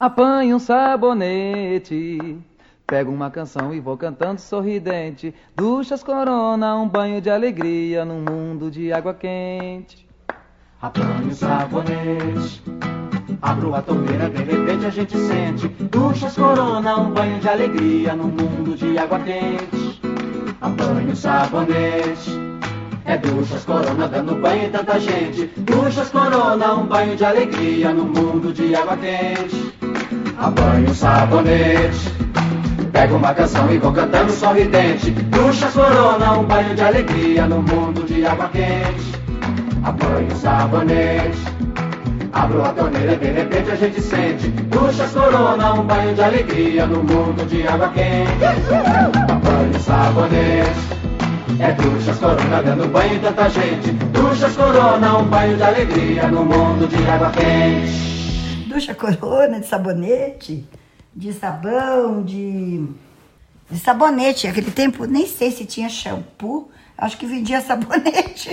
Apanho 0.04 0.58
um 0.58 0.60
sabonete, 0.60 2.38
pego 2.86 3.10
uma 3.10 3.32
canção 3.32 3.74
e 3.74 3.80
vou 3.80 3.96
cantando 3.96 4.42
sorridente. 4.42 5.34
Duchas 5.56 6.04
corona, 6.04 6.76
um 6.76 6.90
banho 6.90 7.22
de 7.22 7.30
alegria 7.30 8.04
num 8.04 8.20
mundo 8.20 8.70
de 8.70 8.92
água 8.92 9.14
quente. 9.14 10.06
Apanho 10.82 11.30
o 11.30 11.34
sabonete, 11.34 12.62
abro 13.42 13.74
a 13.74 13.82
torneira, 13.82 14.30
de 14.30 14.44
repente 14.44 14.86
a 14.86 14.90
gente 14.90 15.18
sente. 15.18 15.70
Duchas 15.70 16.36
corona, 16.36 17.00
um 17.00 17.14
banho 17.14 17.40
de 17.40 17.48
alegria 17.48 18.14
num 18.14 18.28
mundo 18.28 18.76
de 18.76 18.98
água 18.98 19.20
quente. 19.22 20.02
Apanho 20.60 21.12
o 21.14 21.16
sabonete, 21.16 22.30
é 23.06 23.18
duchas 23.18 23.64
corona 23.64 24.10
dando 24.10 24.36
banho 24.36 24.66
em 24.66 24.70
tanta 24.70 25.00
gente. 25.00 25.46
Duchas 25.62 26.10
corona, 26.10 26.74
um 26.74 26.88
banho 26.88 27.16
de 27.16 27.24
alegria 27.24 27.94
num 27.94 28.04
mundo 28.04 28.52
de 28.52 28.76
água 28.76 28.98
quente. 28.98 29.83
Apanho 30.44 30.90
o 30.90 30.94
sabonete, 30.94 32.12
pego 32.92 33.16
uma 33.16 33.34
canção 33.34 33.72
e 33.72 33.78
vou 33.78 33.94
cantando 33.94 34.30
sorridente. 34.30 35.10
Duchas 35.10 35.72
corona, 35.72 36.34
um 36.34 36.44
banho 36.44 36.76
de 36.76 36.82
alegria 36.82 37.48
num 37.48 37.62
mundo 37.62 38.06
de 38.06 38.26
água 38.26 38.50
quente. 38.50 39.14
Apanho 39.86 40.28
o 40.28 40.36
sabonete, 40.36 41.40
abro 42.34 42.62
a 42.62 42.70
torneira 42.74 43.14
e 43.14 43.18
de 43.20 43.32
repente 43.32 43.72
a 43.72 43.76
gente 43.78 44.02
sente. 44.02 44.50
Duchas 44.50 45.12
corona, 45.12 45.76
um 45.76 45.84
banho 45.84 46.14
de 46.14 46.22
alegria 46.22 46.88
no 46.88 47.02
mundo 47.02 47.48
de 47.48 47.66
água 47.66 47.88
quente. 47.88 48.44
Apanho 49.32 49.72
o 49.74 49.80
sabonete, 49.80 50.80
é 51.58 51.72
duchas 51.72 52.20
corona 52.20 52.62
dando 52.62 52.92
banho 52.92 53.14
em 53.16 53.20
tanta 53.20 53.50
gente. 53.50 53.92
Duchas 54.12 54.54
corona, 54.58 55.20
um 55.20 55.24
banho 55.24 55.56
de 55.56 55.64
alegria 55.64 56.28
no 56.28 56.44
mundo 56.44 56.86
de 56.86 57.10
água 57.10 57.30
quente. 57.30 58.13
Ducha 58.74 58.96
corona, 58.96 59.60
de 59.60 59.68
sabonete, 59.68 60.68
de 61.16 61.32
sabão, 61.32 62.24
de. 62.24 62.88
De 63.70 63.78
sabonete. 63.78 64.48
Aquele 64.48 64.72
tempo, 64.72 65.06
nem 65.06 65.28
sei 65.28 65.52
se 65.52 65.64
tinha 65.64 65.88
shampoo. 65.88 66.72
Acho 66.98 67.16
que 67.20 67.28
vendia 67.28 67.62
sabonete. 67.62 68.50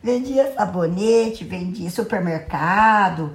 vendia 0.00 0.52
sabonete, 0.54 1.42
vendia 1.42 1.90
supermercado, 1.90 3.32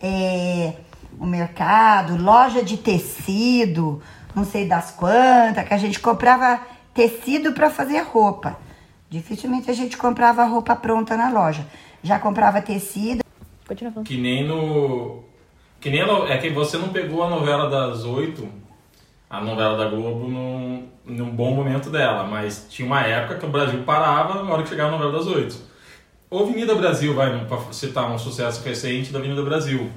é, 0.00 0.74
o 1.18 1.26
mercado, 1.26 2.16
loja 2.22 2.62
de 2.62 2.76
tecido, 2.76 4.00
não 4.32 4.44
sei 4.44 4.68
das 4.68 4.92
quantas, 4.92 5.66
que 5.66 5.74
a 5.74 5.78
gente 5.78 5.98
comprava 5.98 6.60
tecido 6.94 7.52
para 7.52 7.68
fazer 7.68 7.98
roupa. 8.02 8.56
Dificilmente 9.08 9.68
a 9.68 9.74
gente 9.74 9.96
comprava 9.96 10.44
roupa 10.44 10.76
pronta 10.76 11.16
na 11.16 11.30
loja. 11.30 11.66
Já 12.00 12.16
comprava 12.16 12.62
tecido. 12.62 13.24
Continua 13.70 13.92
falando. 13.92 14.06
Que 14.08 14.16
nem 14.16 14.44
no. 14.46 15.22
Que 15.80 15.90
nem 15.90 16.04
no- 16.04 16.26
É 16.26 16.36
que 16.38 16.50
você 16.50 16.76
não 16.76 16.88
pegou 16.88 17.22
a 17.22 17.30
novela 17.30 17.70
das 17.70 18.04
oito, 18.04 18.48
a 19.30 19.40
novela 19.40 19.76
da 19.78 19.88
Globo, 19.88 20.28
num, 20.28 20.88
num 21.06 21.30
bom 21.30 21.54
momento 21.54 21.88
dela, 21.88 22.24
mas 22.24 22.66
tinha 22.68 22.84
uma 22.84 23.00
época 23.02 23.36
que 23.38 23.46
o 23.46 23.48
Brasil 23.48 23.80
parava 23.86 24.42
na 24.42 24.52
hora 24.52 24.64
que 24.64 24.68
chegava 24.68 24.88
a 24.88 24.98
novela 24.98 25.12
das 25.12 25.26
oito. 25.28 25.56
O 26.28 26.40
Avenida 26.40 26.74
Brasil, 26.74 27.14
vai, 27.14 27.44
pra 27.46 27.58
citar 27.72 28.10
um 28.10 28.18
sucesso 28.18 28.64
recente 28.64 29.12
da 29.12 29.20
Avenida 29.20 29.42
Brasil. 29.42 29.88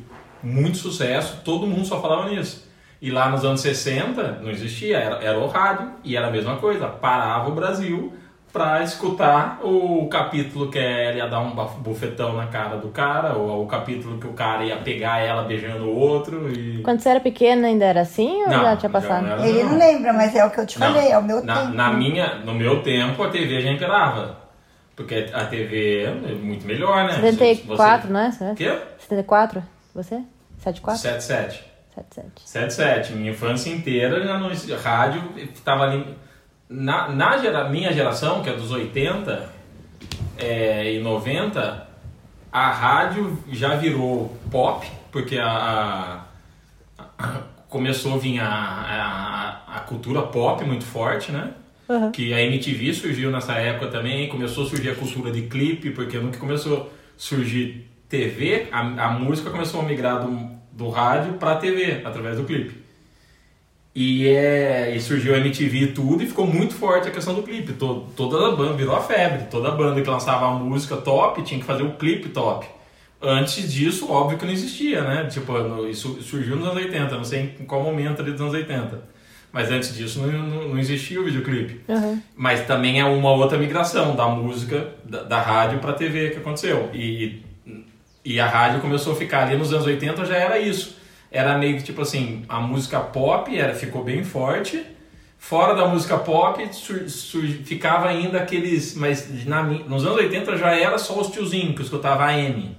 Muito 0.43 0.77
sucesso, 0.77 1.41
todo 1.43 1.65
mundo 1.65 1.85
só 1.85 1.99
falava 1.99 2.29
nisso. 2.29 2.69
E 3.01 3.09
lá 3.11 3.29
nos 3.29 3.43
anos 3.43 3.59
60 3.61 4.39
não 4.41 4.49
existia, 4.51 4.97
era, 4.97 5.15
era 5.23 5.39
o 5.39 5.47
rádio 5.47 5.91
e 6.03 6.15
era 6.15 6.27
a 6.27 6.31
mesma 6.31 6.57
coisa. 6.57 6.87
Parava 6.87 7.49
o 7.49 7.53
Brasil 7.55 8.13
pra 8.53 8.83
escutar 8.83 9.59
o 9.63 10.07
capítulo 10.09 10.69
que 10.69 10.77
ela 10.77 11.17
ia 11.17 11.27
dar 11.27 11.39
um 11.39 11.49
bufetão 11.79 12.33
na 12.37 12.45
cara 12.45 12.77
do 12.77 12.89
cara, 12.89 13.33
ou 13.33 13.63
o 13.63 13.67
capítulo 13.67 14.19
que 14.19 14.27
o 14.27 14.33
cara 14.33 14.63
ia 14.63 14.77
pegar 14.77 15.17
ela 15.19 15.41
beijando 15.43 15.85
o 15.85 15.95
outro 15.97 16.47
e... 16.53 16.83
Quando 16.83 16.99
você 16.99 17.09
era 17.09 17.19
pequena 17.19 17.65
ainda 17.67 17.83
era 17.83 18.01
assim 18.01 18.43
ou 18.43 18.49
Não, 18.49 18.61
já 18.61 18.77
tinha 18.77 18.79
já 18.81 18.89
passado? 18.89 19.23
não 19.25 19.31
era. 19.33 19.47
Ele 19.47 19.63
não 19.63 19.77
lembra, 19.77 20.13
mas 20.13 20.35
é 20.35 20.45
o 20.45 20.51
que 20.51 20.59
eu 20.59 20.67
te 20.67 20.79
Não, 20.79 20.93
falei, 20.93 21.09
é 21.11 21.17
o 21.17 21.23
meu 21.23 21.43
na, 21.43 21.61
tempo. 21.63 21.73
na 21.73 21.91
minha, 21.93 22.35
no 22.45 22.53
meu 22.53 22.83
tempo 22.83 23.23
a 23.23 23.29
TV 23.29 23.59
já 23.59 23.71
imperava. 23.71 24.37
Porque 24.95 25.27
a 25.33 25.45
TV 25.45 26.03
é 26.03 26.35
muito 26.35 26.67
melhor, 26.67 27.05
né? 27.07 27.13
74, 27.19 28.13
não 28.13 28.19
é? 28.19 28.31
Você- 28.31 28.53
Quê? 28.55 28.77
74? 28.99 29.63
Você? 29.95 30.21
74? 30.59 31.01
77. 31.01 31.63
77. 31.95 32.41
77. 32.47 33.13
Minha 33.13 33.31
infância 33.31 33.71
inteira 33.71 34.23
já 34.23 34.39
existia. 34.51 34.77
Rádio 34.77 35.23
estava 35.51 35.85
ali. 35.85 36.15
Na, 36.75 37.07
na 37.09 37.37
gera, 37.37 37.69
minha 37.69 37.91
geração, 37.93 38.41
que 38.41 38.49
é 38.49 38.53
dos 38.53 38.71
80 38.71 39.47
é, 40.39 40.91
e 40.95 40.99
90, 40.99 41.87
a 42.51 42.71
rádio 42.71 43.37
já 43.51 43.75
virou 43.75 44.35
pop, 44.49 44.87
porque 45.11 45.37
a, 45.37 45.45
a- 46.97 47.03
a- 47.19 47.41
começou 47.69 48.15
a 48.15 48.17
vir 48.17 48.39
a, 48.39 48.47
a, 48.47 49.77
a 49.77 49.79
cultura 49.81 50.23
pop 50.23 50.63
muito 50.65 50.83
forte, 50.83 51.31
né? 51.31 51.51
Uhum. 51.87 52.11
Que 52.11 52.33
a 52.33 52.41
MTV 52.41 52.93
surgiu 52.93 53.29
nessa 53.29 53.53
época 53.53 53.87
também, 53.91 54.27
começou 54.29 54.65
a 54.65 54.69
surgir 54.69 54.89
a 54.89 54.95
cultura 54.95 55.31
de 55.31 55.43
clipe, 55.43 55.91
porque 55.91 56.17
nunca 56.17 56.39
começou 56.39 56.77
a 56.81 56.85
surgir 57.17 57.87
TV, 58.09 58.67
a, 58.71 58.79
a 58.79 59.11
música 59.11 59.51
começou 59.51 59.81
a 59.81 59.83
migrar 59.83 60.23
do, 60.25 60.49
do 60.71 60.89
rádio 60.89 61.33
para 61.33 61.51
a 61.51 61.55
TV, 61.55 62.01
através 62.03 62.37
do 62.37 62.45
clipe. 62.45 62.82
E, 63.95 64.27
é, 64.27 64.95
e 64.95 64.99
surgiu 64.99 65.35
a 65.35 65.37
MTV 65.37 65.77
e 65.77 65.87
tudo, 65.87 66.23
e 66.23 66.25
ficou 66.27 66.47
muito 66.47 66.73
forte 66.73 67.07
a 67.07 67.11
questão 67.11 67.35
do 67.35 67.43
clipe. 67.43 67.73
To- 67.73 68.07
toda 68.15 68.47
a 68.47 68.55
banda 68.55 68.73
virou 68.73 68.95
a 68.95 69.01
febre. 69.01 69.43
Toda 69.51 69.69
banda 69.71 70.01
que 70.01 70.09
lançava 70.09 70.47
a 70.47 70.51
música 70.51 70.97
top 70.97 71.43
tinha 71.43 71.59
que 71.59 71.65
fazer 71.65 71.83
o 71.83 71.91
clipe 71.91 72.29
top. 72.29 72.65
Antes 73.21 73.71
disso, 73.71 74.11
óbvio 74.11 74.37
que 74.37 74.45
não 74.45 74.51
existia, 74.51 75.01
né? 75.01 75.25
Tipo, 75.29 75.53
no- 75.59 75.87
isso 75.87 76.19
surgiu 76.23 76.55
nos 76.55 76.65
anos 76.67 76.83
80, 76.83 77.15
não 77.15 77.23
sei 77.23 77.55
em 77.59 77.65
qual 77.65 77.83
momento 77.83 78.21
ali 78.21 78.31
dos 78.31 78.41
anos 78.41 78.53
80. 78.53 78.99
Mas 79.51 79.69
antes 79.69 79.95
disso 79.95 80.19
não, 80.19 80.31
não, 80.31 80.67
não 80.69 80.79
existia 80.79 81.21
o 81.21 81.25
videoclipe. 81.25 81.81
Mas 82.35 82.65
também 82.65 82.99
é 82.99 83.05
uma 83.05 83.29
outra 83.31 83.59
migração 83.59 84.15
da 84.15 84.27
música, 84.27 84.87
da, 85.05 85.21
da 85.21 85.39
rádio 85.39 85.77
para 85.77 85.93
TV 85.93 86.31
que 86.31 86.37
aconteceu. 86.37 86.89
E, 86.91 87.43
e 88.25 88.39
a 88.39 88.47
rádio 88.47 88.81
começou 88.81 89.13
a 89.13 89.15
ficar 89.15 89.43
ali 89.45 89.55
nos 89.55 89.71
anos 89.71 89.85
80, 89.85 90.25
já 90.25 90.35
era 90.35 90.57
isso. 90.57 90.97
Era 91.33 91.57
meio 91.57 91.75
que 91.77 91.83
tipo 91.83 92.01
assim, 92.03 92.43
a 92.47 92.59
música 92.59 92.99
pop 92.99 93.57
era, 93.57 93.73
ficou 93.73 94.03
bem 94.03 94.23
forte. 94.23 94.85
Fora 95.39 95.73
da 95.73 95.85
música 95.87 96.17
pop, 96.17 96.63
sur- 96.71 97.09
sur- 97.09 97.45
ficava 97.65 98.07
ainda 98.07 98.37
aqueles. 98.37 98.95
Mas 98.95 99.43
na, 99.45 99.63
nos 99.63 100.05
anos 100.05 100.17
80 100.19 100.55
já 100.57 100.73
era 100.73 100.97
só 100.97 101.19
os 101.19 101.27
tiozinhos 101.29 101.75
que 101.75 101.81
escutava 101.81 102.25
AM. 102.27 102.77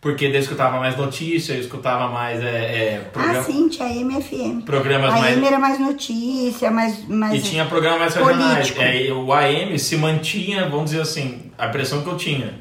Porque 0.00 0.28
daí 0.28 0.36
eu 0.36 0.40
escutava 0.40 0.78
mais 0.78 0.96
notícia, 0.96 1.52
eu 1.52 1.60
escutava 1.60 2.08
mais 2.08 2.42
é, 2.42 2.46
é, 2.94 2.98
programa- 3.12 3.40
Ah, 3.40 3.42
sim, 3.42 3.68
tinha 3.68 3.86
MFM. 4.02 4.62
programas 4.62 5.12
a 5.12 5.18
mais. 5.18 5.36
AM 5.36 5.46
era 5.46 5.58
mais 5.58 5.78
notícia, 5.78 6.70
mais. 6.70 7.06
mais 7.06 7.34
E 7.34 7.42
tinha 7.50 7.66
programas 7.66 8.16
mais 8.16 8.68
regionais. 8.70 8.74
É, 8.78 9.12
o 9.12 9.30
AM 9.30 9.78
se 9.78 9.96
mantinha, 9.98 10.66
vamos 10.70 10.86
dizer 10.92 11.02
assim, 11.02 11.52
a 11.58 11.66
impressão 11.66 12.00
que 12.02 12.08
eu 12.08 12.16
tinha. 12.16 12.54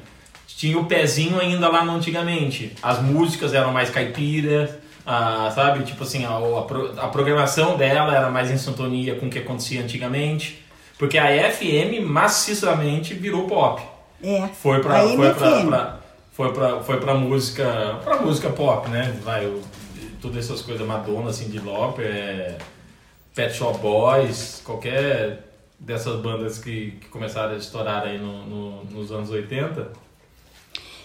Tinha 0.48 0.78
o 0.78 0.84
pezinho 0.86 1.40
ainda 1.40 1.70
lá 1.70 1.86
no 1.86 1.96
antigamente. 1.96 2.74
As 2.84 3.02
músicas 3.02 3.54
eram 3.54 3.72
mais 3.72 3.90
caipiras, 3.90 4.72
ah, 5.12 5.52
sabe? 5.54 5.84
Tipo 5.84 6.04
assim, 6.04 6.24
a, 6.26 6.30
a 6.30 7.06
a 7.06 7.08
programação 7.08 7.76
dela 7.78 8.16
era 8.16 8.30
mais 8.30 8.52
em 8.52 8.58
sintonia 8.58 9.16
com 9.16 9.26
o 9.26 9.30
que 9.30 9.40
acontecia 9.40 9.82
antigamente. 9.82 10.64
Porque 10.98 11.18
a 11.18 11.28
FM 11.52 12.02
maciçamente 12.06 13.14
virou 13.14 13.48
pop. 13.48 13.82
É. 14.22 14.48
Foi 14.50 14.82
pra, 14.82 15.00
foi 15.08 15.34
pra, 15.34 15.64
pra- 15.66 16.00
foi 16.34 16.54
pra, 16.54 16.80
foi 16.82 17.00
pra 17.00 17.14
música, 17.16 18.00
pra 18.04 18.18
música 18.18 18.50
pop, 18.50 18.90
né? 18.90 19.18
Vai, 19.24 19.46
o, 19.46 19.62
todas 20.22 20.38
essas 20.46 20.62
coisas, 20.62 20.86
Madonna, 20.86 21.32
Cyndi 21.34 21.60
Lauper, 21.60 22.06
é, 22.06 22.58
Pet 23.34 23.54
Shop 23.56 23.78
Boys, 23.80 24.62
qualquer 24.66 25.46
dessas 25.80 26.20
bandas 26.22 26.58
que, 26.58 26.92
que 27.00 27.08
começaram 27.08 27.54
a 27.54 27.58
estourar 27.58 28.04
aí 28.04 28.18
no, 28.18 28.46
no- 28.46 28.84
nos 28.86 29.12
anos 29.12 29.30
80. 29.30 29.88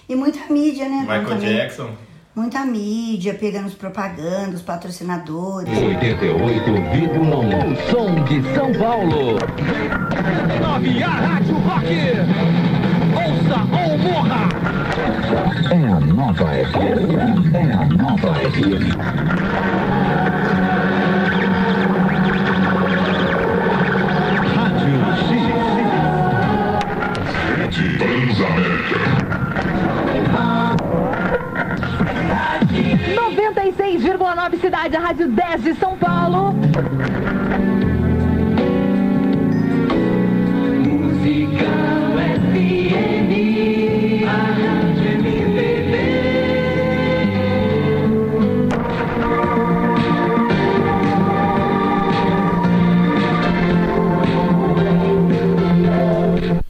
E 0.08 0.14
muita 0.16 0.52
mídia, 0.52 0.88
né? 0.88 1.00
Michael. 1.00 1.38
Jackson. 1.38 1.90
Muita 2.34 2.66
mídia, 2.66 3.32
pegando 3.32 3.68
os 3.68 3.74
propagandas, 3.74 4.54
os 4.54 4.62
patrocinadores. 4.62 5.72
88,1 5.72 7.72
O 7.72 7.76
som 7.90 8.24
de 8.24 8.42
São 8.54 8.72
Paulo. 8.72 9.38
9 10.60 11.02
a 11.04 11.08
Rádio 11.08 11.54
Rock. 11.58 11.86
Ouça 13.14 13.60
ou 13.70 13.98
morra. 13.98 14.48
É 15.70 15.86
a 15.86 16.00
nova 16.00 16.46
FM. 16.46 17.54
É 17.54 17.72
a 17.72 17.84
nova 17.86 18.34
FM. 18.50 18.96
96,9 33.76 34.60
cidade, 34.60 34.96
a 34.96 35.00
Rádio 35.00 35.28
10 35.28 35.62
de 35.64 35.74
São 35.74 35.96
Paulo. 35.96 36.54
Musical 40.84 42.18
FM. 42.18 43.30
A 44.26 44.30
Rádio 44.30 45.10
MPB. 45.18 45.94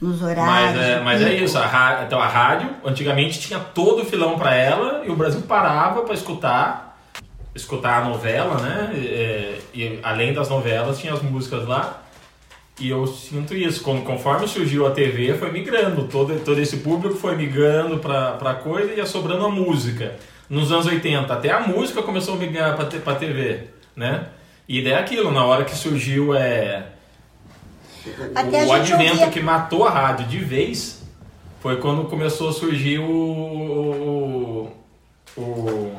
Nos 0.01 0.21
Mas 0.21 0.31
horários. 0.37 0.81
é, 0.83 0.99
mas 1.01 1.21
é 1.21 1.33
isso, 1.33 1.57
a, 1.57 2.03
então 2.05 2.19
a 2.19 2.27
rádio 2.27 2.69
antigamente 2.85 3.39
tinha 3.39 3.59
todo 3.59 4.01
o 4.03 4.05
filão 4.05 4.37
pra 4.37 4.53
ela 4.53 5.03
e 5.05 5.09
o 5.09 5.15
Brasil 5.15 5.41
parava 5.47 6.01
pra 6.01 6.13
escutar, 6.13 6.84
escutar 7.55 8.03
a 8.03 8.09
novela, 8.09 8.55
né? 8.61 8.91
E, 8.95 9.79
e 9.79 9.99
além 10.03 10.33
das 10.33 10.49
novelas 10.49 10.99
tinha 10.99 11.13
as 11.13 11.21
músicas 11.21 11.65
lá. 11.67 12.01
E 12.79 12.89
eu 12.89 13.07
sinto 13.07 13.55
isso, 13.55 13.81
con- 13.81 14.01
conforme 14.01 14.45
surgiu 14.47 14.85
a 14.85 14.91
TV, 14.91 15.33
foi 15.35 15.49
migrando, 15.49 16.07
todo, 16.09 16.37
todo 16.43 16.59
esse 16.59 16.77
público 16.77 17.15
foi 17.15 17.33
migrando 17.37 17.99
pra, 17.99 18.33
pra 18.33 18.53
coisa 18.55 18.91
e 18.91 18.97
ia 18.97 19.05
sobrando 19.05 19.45
a 19.45 19.49
música. 19.49 20.15
Nos 20.49 20.71
anos 20.73 20.85
80, 20.85 21.33
até 21.33 21.51
a 21.51 21.61
música 21.61 22.03
começou 22.03 22.33
a 22.35 22.37
migrar 22.37 22.75
pra 22.75 23.15
TV, 23.15 23.63
né? 23.95 24.27
E 24.67 24.83
daí 24.83 24.91
é 24.93 24.97
aquilo, 24.99 25.31
na 25.31 25.45
hora 25.45 25.63
que 25.63 25.73
surgiu 25.75 26.35
é, 26.35 26.87
Até 28.35 28.65
o 28.65 28.73
advento 28.73 29.11
ouvia- 29.13 29.29
que 29.29 29.39
matou 29.39 29.85
a 29.85 29.89
rádio 29.91 30.27
de 30.27 30.39
vez 30.39 31.01
foi 31.61 31.77
quando 31.77 32.03
começou 32.05 32.49
a 32.49 32.53
surgir 32.53 32.99
o. 32.99 34.69
o, 35.37 35.41
o 35.41 35.95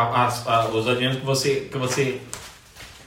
a- 0.00 0.28
a- 0.46 0.68
os 0.68 0.86
adventos 0.88 1.18
que 1.20 1.24
você, 1.26 1.68
que 1.70 1.78
você 1.78 2.20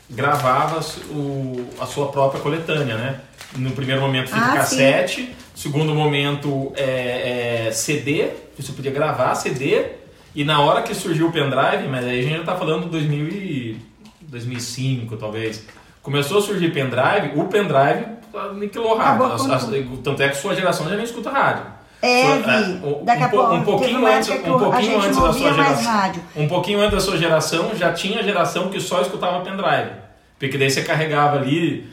gravava 0.10 0.80
o, 1.12 1.68
a 1.80 1.86
sua 1.86 2.08
própria 2.08 2.42
coletânea, 2.42 2.96
né? 2.98 3.20
No 3.56 3.72
primeiro 3.72 4.02
momento 4.02 4.28
fita 4.30 4.40
Ah, 4.40 4.54
cassete, 4.56 5.36
segundo 5.56 5.94
momento 5.94 6.72
é, 6.76 7.68
é, 7.68 7.72
CD, 7.72 8.30
você 8.58 8.72
podia 8.72 8.92
gravar 8.92 9.36
CD, 9.36 9.86
e 10.36 10.44
na 10.44 10.60
hora 10.62 10.82
que 10.84 10.94
surgiu 10.94 11.28
o 11.28 11.32
pendrive, 11.32 11.88
mas 11.90 12.06
aí 12.06 12.20
a 12.20 12.24
gente 12.24 12.38
já 12.38 12.44
tá 12.44 12.56
falando 12.56 12.84
de 12.86 12.90
2000 12.90 13.28
e 13.30 13.78
2005 14.22 15.18
talvez, 15.18 15.66
começou 16.04 16.38
a 16.38 16.42
surgir 16.42 16.72
pendrive, 16.72 17.32
o 17.36 17.46
pendrive 17.46 18.06
aniquilou 18.52 18.96
rádio. 18.96 19.18
Tanto 20.04 20.22
é 20.22 20.30
que 20.30 20.38
sua 20.38 20.54
geração 20.56 20.88
já 20.88 20.96
nem 20.96 21.04
escuta 21.06 21.32
rádio. 21.32 21.64
É, 22.02 22.36
Vi. 22.38 22.86
um- 22.86 23.04
Daqui 23.04 23.24
a 23.24 23.30
po- 23.30 23.38
pouco. 23.38 23.54
um 23.56 23.64
pouquinho 23.64 24.06
antes, 24.08 24.30
um 24.30 24.34
a 24.34 24.38
pouquinho 24.38 24.82
gente 25.02 25.06
antes 25.08 25.20
da 25.22 25.34
sua 25.34 25.54
geração. 25.54 26.14
Um 26.36 26.48
pouquinho 26.48 26.80
antes 26.80 26.94
da 26.94 27.00
sua 27.02 27.18
geração, 27.18 27.72
já 27.76 27.92
tinha 27.94 28.24
geração 28.24 28.70
que 28.70 28.80
só 28.80 29.02
escutava 29.02 29.42
pendrive. 29.42 29.92
Porque 30.40 30.58
daí 30.58 30.70
você 30.70 30.82
carregava 30.84 31.38
ali 31.38 31.90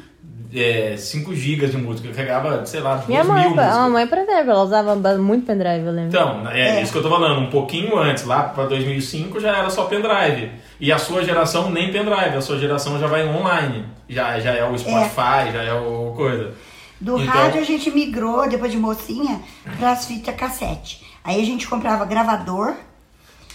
5 0.97 1.35
GB 1.35 1.67
de 1.67 1.77
música, 1.77 2.09
carregava, 2.15 2.65
sei 2.65 2.81
lá, 2.81 2.95
2 2.97 3.09
Minha 3.09 3.25
mil 3.25 3.33
mãe, 3.33 3.43
músicas. 3.45 3.75
a 3.77 3.89
mãe 3.89 4.07
pendrive, 4.07 4.49
ela 4.49 4.63
usava 4.63 4.95
muito 5.19 5.45
pendrive, 5.45 5.85
eu 5.85 5.93
lembro. 5.93 6.09
Então, 6.09 6.49
é, 6.51 6.81
isso 6.81 6.93
que 6.93 6.99
eu 6.99 7.03
tô 7.03 7.11
falando, 7.11 7.41
um 7.41 7.51
pouquinho 7.51 7.99
antes, 7.99 8.25
lá 8.25 8.45
para 8.45 8.65
2005 8.67 9.41
já 9.41 9.57
era 9.59 9.69
só 9.71 9.85
pendrive. 9.85 10.53
E 10.79 10.93
a 10.93 10.99
sua 10.99 11.25
geração 11.25 11.71
nem 11.71 11.91
pendrive, 11.91 12.37
a 12.37 12.41
sua 12.41 12.59
geração 12.59 12.99
já 12.99 13.07
vai 13.07 13.27
online. 13.27 13.85
Já, 14.09 14.39
já 14.39 14.53
é 14.53 14.65
o 14.65 14.79
Spotify, 14.79 15.53
já 15.53 15.63
é 15.65 15.73
o 15.75 16.13
coisa. 16.17 16.53
Do 17.01 17.21
Então- 17.21 17.35
rádio 17.35 17.61
a 17.61 17.65
gente 17.65 17.91
migrou, 17.91 18.49
depois 18.49 18.73
de 18.73 18.79
mocinha, 18.79 19.41
para 19.79 19.93
as 19.93 20.07
fitas 20.07 20.35
cassete. 20.35 21.05
Aí 21.23 21.41
a 21.41 21.45
gente 21.45 21.67
comprava 21.69 22.05
gravador. 22.05 22.75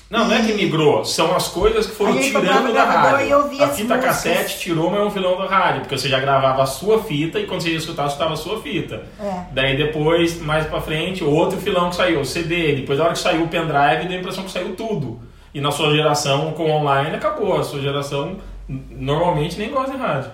Não, 0.10 0.27
não 0.27 0.36
é 0.36 0.41
que 0.41 0.51
migrou, 0.54 1.06
são 1.06 1.34
as 1.34 1.47
coisas 1.47 1.86
que 1.86 1.95
foram 1.95 2.17
tirando 2.19 2.73
da 2.73 2.84
rádio. 2.84 3.27
e 3.27 3.32
a 3.32 3.39
fita 3.69 3.95
músicas. 3.95 4.04
cassete 4.04 4.60
tirou, 4.60 4.91
mas 4.91 4.99
é 4.99 5.04
um 5.06 5.10
filão 5.10 5.38
da 5.38 5.45
rádio, 5.47 5.82
porque 5.84 5.97
você 5.97 6.10
já 6.10 6.19
gravava 6.19 6.62
a 6.63 6.65
sua 6.65 7.01
fita 7.01 7.39
e 7.39 7.45
quando 7.47 7.62
você 7.62 7.69
ia 7.69 7.77
escutar, 7.77 8.08
escutava 8.08 8.34
a 8.34 8.36
sua 8.36 8.62
fita. 8.62 9.06
É. 9.17 9.43
Daí 9.54 9.77
depois, 9.77 10.41
mais 10.41 10.67
pra 10.67 10.82
frente, 10.82 11.23
outro 11.23 11.58
filão 11.62 11.89
que 11.89 11.95
saiu, 11.95 12.19
o 12.19 12.25
CD. 12.25 12.75
Depois, 12.75 12.99
na 12.99 13.06
hora 13.06 13.13
que 13.13 13.19
saiu 13.19 13.43
o 13.43 13.47
pendrive, 13.47 14.06
deu 14.10 14.17
a 14.17 14.19
impressão 14.19 14.43
que 14.43 14.51
saiu 14.51 14.75
tudo. 14.75 15.17
E 15.54 15.62
na 15.62 15.71
sua 15.71 15.91
geração, 15.95 16.51
com 16.51 16.69
online, 16.69 17.15
acabou. 17.15 17.58
A 17.58 17.63
sua 17.63 17.80
geração 17.82 18.36
normalmente 18.67 19.58
nem 19.58 19.69
gosta 19.69 19.91
de 19.91 19.97
rádio. 19.97 20.30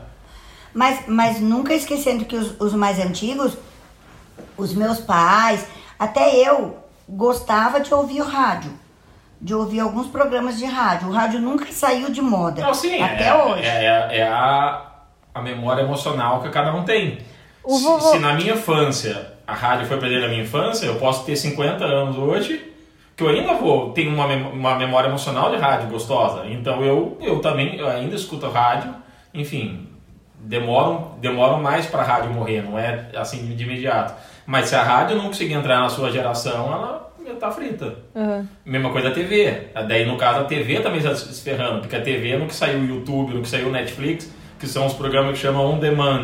Mas, 0.78 1.00
mas 1.08 1.40
nunca 1.42 1.74
esquecendo 1.74 2.24
que 2.24 2.36
os, 2.36 2.54
os 2.62 2.74
mais 2.76 3.00
antigos, 3.00 3.58
os 4.56 4.76
meus 4.76 5.00
pais, 5.00 5.66
até 5.98 6.36
eu 6.36 6.78
gostava 7.10 7.80
de 7.80 7.92
ouvir 7.92 8.22
o 8.22 8.26
rádio. 8.26 8.72
De 9.41 9.56
ouvir 9.56 9.80
alguns 9.80 10.06
programas 10.08 10.58
de 10.60 10.66
rádio. 10.66 11.08
O 11.10 11.12
rádio 11.12 11.39
nunca 11.39 11.66
saiu 11.72 12.12
de 12.12 12.22
moda. 12.22 12.62
Não, 12.62 12.74
sim, 12.76 13.01
até 13.01 13.28
é, 13.30 13.34
hoje. 13.43 13.64
É, 13.66 13.86
é- 13.86 14.18
é 14.20 14.28
a, 14.28 14.86
a 15.34 15.41
memória 15.41 15.82
emocional 15.82 16.41
que 16.43 16.49
cada 16.49 16.72
um 16.76 16.84
tem. 16.84 17.18
O 17.64 17.76
Se- 17.78 17.84
vovô- 17.84 18.12
Se, 18.12 18.20
na 18.20 18.34
minha 18.34 18.54
infância 18.54 19.34
a 19.47 19.54
rádio 19.56 19.88
foi 19.88 19.97
presente 19.97 20.22
na 20.22 20.28
minha 20.28 20.43
infância, 20.43 20.86
eu 20.86 20.95
posso 20.97 21.24
ter 21.26 21.36
50 21.36 21.84
anos 21.86 22.18
hoje, 22.18 22.72
que 23.16 23.24
eu 23.24 23.30
ainda 23.30 23.54
vou 23.56 23.93
ter 23.93 24.08
uma, 24.08 24.28
mem- 24.28 24.43
uma 24.51 24.76
memória 24.76 25.08
emocional 25.08 25.49
de 25.49 25.58
rádio 25.58 25.88
gostosa. 25.89 26.45
Então 26.47 26.84
eu, 26.84 27.18
eu 27.20 27.39
também 27.39 27.76
eu 27.78 27.88
ainda 27.88 28.16
escuto 28.16 28.47
rádio, 28.49 28.93
enfim, 29.34 29.87
demoram, 30.48 31.12
demoram 31.20 31.62
mais 31.62 31.86
para 31.86 32.02
a 32.02 32.06
rádio 32.06 32.32
morrer, 32.32 32.62
não 32.64 32.78
é 32.78 33.06
assim 33.16 33.45
de 33.56 33.64
imediato. 33.64 34.14
Mas 34.45 34.70
se 34.70 34.76
a 34.76 34.82
rádio 34.84 35.18
não 35.18 35.26
conseguir 35.26 35.54
entrar 35.54 35.80
na 35.80 35.89
sua 35.89 36.10
geração, 36.10 36.72
ela 36.74 37.08
tá 37.39 37.52
frita. 37.52 37.95
Aham. 38.16 38.48
Mesma 38.66 38.89
coisa 38.89 39.10
a 39.10 39.12
TV. 39.12 39.68
Daí, 39.88 40.06
no 40.06 40.18
caso, 40.18 40.39
a 40.39 40.43
TV 40.45 40.80
também 40.80 41.00
está 41.00 41.14
se 41.16 41.41
ferrando, 41.43 41.82
porque 41.82 41.95
a 41.95 42.02
TV 42.02 42.32
é 42.32 42.38
no 42.38 42.48
que 42.48 42.56
saiu 42.56 42.80
o 42.80 42.86
YouTube, 42.86 43.34
no 43.34 43.41
que 43.41 43.48
saiu 43.48 43.68
o 43.68 43.72
Netflix, 43.72 44.34
que 44.60 44.66
são 44.68 44.86
os 44.86 44.93
programas 44.93 45.34
que 45.34 45.39
chamam 45.39 45.74
on 45.74 45.78
demand. 45.78 46.24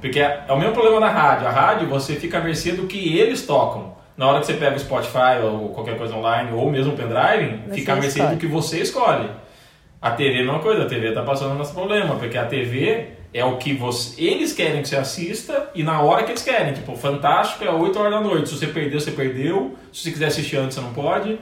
Porque 0.00 0.20
é, 0.20 0.44
é 0.46 0.52
o 0.52 0.58
mesmo 0.58 0.74
problema 0.74 1.00
da 1.00 1.08
rádio. 1.08 1.46
A 1.48 1.50
rádio, 1.50 1.88
você 1.88 2.14
fica 2.14 2.38
à 2.38 2.40
mercê 2.40 2.72
do 2.72 2.86
que 2.86 3.18
eles 3.18 3.44
tocam. 3.46 3.96
Na 4.16 4.26
hora 4.28 4.40
que 4.40 4.46
você 4.46 4.54
pega 4.54 4.76
o 4.76 4.78
Spotify 4.78 5.40
ou 5.42 5.70
qualquer 5.70 5.96
coisa 5.96 6.14
online, 6.14 6.50
ou 6.52 6.70
mesmo 6.70 6.92
o 6.92 6.96
pendrive, 6.96 7.62
Você 7.68 7.74
fica 7.74 7.92
à 7.92 7.96
mercê 7.96 8.18
escolhe. 8.18 8.34
do 8.34 8.40
que 8.40 8.46
você 8.46 8.80
escolhe. 8.80 9.30
A 10.00 10.10
TV 10.12 10.38
é 10.38 10.42
a 10.42 10.44
mesma 10.44 10.58
coisa, 10.60 10.82
a 10.82 10.86
TV 10.86 11.12
tá 11.12 11.22
passando 11.22 11.54
nosso 11.54 11.74
problema, 11.74 12.14
porque 12.16 12.38
a 12.38 12.44
TV 12.44 13.17
é 13.32 13.44
o 13.44 13.56
que 13.58 13.74
você, 13.74 14.20
eles 14.22 14.52
querem 14.52 14.80
que 14.82 14.88
você 14.88 14.96
assista 14.96 15.70
e 15.74 15.82
na 15.82 16.00
hora 16.00 16.22
que 16.24 16.30
eles 16.32 16.42
querem. 16.42 16.72
Tipo, 16.72 16.96
Fantástico 16.96 17.64
é 17.64 17.70
8 17.70 17.98
horas 17.98 18.12
da 18.12 18.20
noite. 18.20 18.48
Se 18.48 18.56
você 18.56 18.66
perdeu, 18.68 18.98
você 19.00 19.10
perdeu. 19.10 19.74
Se 19.92 20.02
você 20.04 20.10
quiser 20.12 20.26
assistir 20.26 20.56
antes, 20.56 20.74
você 20.76 20.80
não 20.80 20.92
pode. 20.92 21.38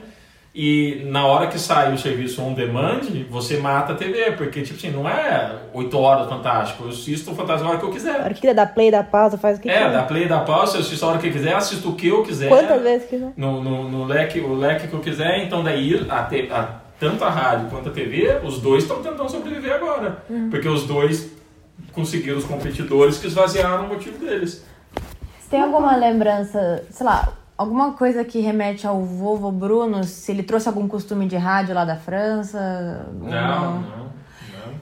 E 0.59 1.03
na 1.11 1.23
hora 1.27 1.45
que 1.47 1.59
sai 1.59 1.93
o 1.93 1.97
serviço 1.99 2.41
on 2.41 2.53
demand, 2.53 3.01
você 3.29 3.57
mata 3.57 3.93
a 3.93 3.95
TV, 3.95 4.31
porque, 4.31 4.63
tipo 4.63 4.75
assim, 4.75 4.89
não 4.89 5.07
é 5.07 5.51
8 5.71 5.97
horas 5.99 6.27
Fantástico. 6.27 6.83
Eu 6.85 6.89
assisto 6.89 7.29
o 7.31 7.35
Fantástico 7.35 7.67
a 7.67 7.71
hora 7.71 7.79
que 7.79 7.85
eu 7.85 7.89
A 7.89 7.93
quiser. 7.93 8.19
hora 8.21 8.33
que 8.33 8.41
quiser 8.41 8.53
dar 8.55 8.65
play, 8.73 8.89
dar 8.89 9.03
pausa, 9.03 9.37
faz 9.37 9.59
o 9.59 9.61
que 9.61 9.69
É, 9.69 9.73
quiser. 9.77 9.91
dá 9.91 10.03
play, 10.03 10.27
dá 10.27 10.39
pausa, 10.39 10.77
eu 10.77 10.81
assisto 10.81 11.05
a 11.05 11.09
hora 11.09 11.19
que 11.19 11.27
eu 11.27 11.31
quiser, 11.31 11.53
assisto 11.55 11.89
o 11.89 11.95
que 11.95 12.07
eu 12.07 12.23
quiser. 12.23 12.49
Quantas 12.49 12.81
vezes 12.81 13.07
quiser. 13.07 13.31
No, 13.37 13.61
no, 13.63 13.87
no 13.87 14.05
leque, 14.05 14.39
o 14.39 14.55
leque 14.55 14.87
que 14.87 14.93
eu 14.93 14.99
quiser, 14.99 15.43
então 15.43 15.63
daí 15.63 16.03
a, 16.09 16.23
te- 16.23 16.49
a- 16.51 16.79
tanto 16.99 17.23
a 17.23 17.29
rádio 17.29 17.69
quanto 17.69 17.89
a 17.89 17.91
TV, 17.91 18.39
os 18.43 18.59
dois 18.59 18.81
estão 18.81 18.99
tentando 19.03 19.29
sobreviver 19.29 19.75
agora. 19.75 20.23
Uhum. 20.27 20.49
Porque 20.49 20.67
os 20.67 20.85
dois 20.85 21.36
conseguiram 21.97 22.37
os 22.37 22.45
competidores 22.45 23.17
que 23.17 23.25
esvaziaram 23.25 23.85
o 23.85 23.87
motivo 23.89 24.23
deles. 24.23 24.63
Você 25.39 25.49
tem 25.49 25.61
alguma 25.61 25.95
lembrança, 25.95 26.85
sei 26.91 27.03
lá, 27.03 27.33
alguma 27.57 27.93
coisa 27.93 28.23
que 28.23 28.39
remete 28.39 28.85
ao 28.85 29.03
vovô 29.03 29.51
Bruno? 29.51 30.03
Se 30.03 30.31
ele 30.31 30.43
trouxe 30.43 30.67
algum 30.67 30.87
costume 30.87 31.27
de 31.27 31.35
rádio 31.35 31.73
lá 31.73 31.83
da 31.83 31.95
França? 31.95 33.07
ou 33.19 33.27
Não, 33.27 33.81
não. 33.81 34.07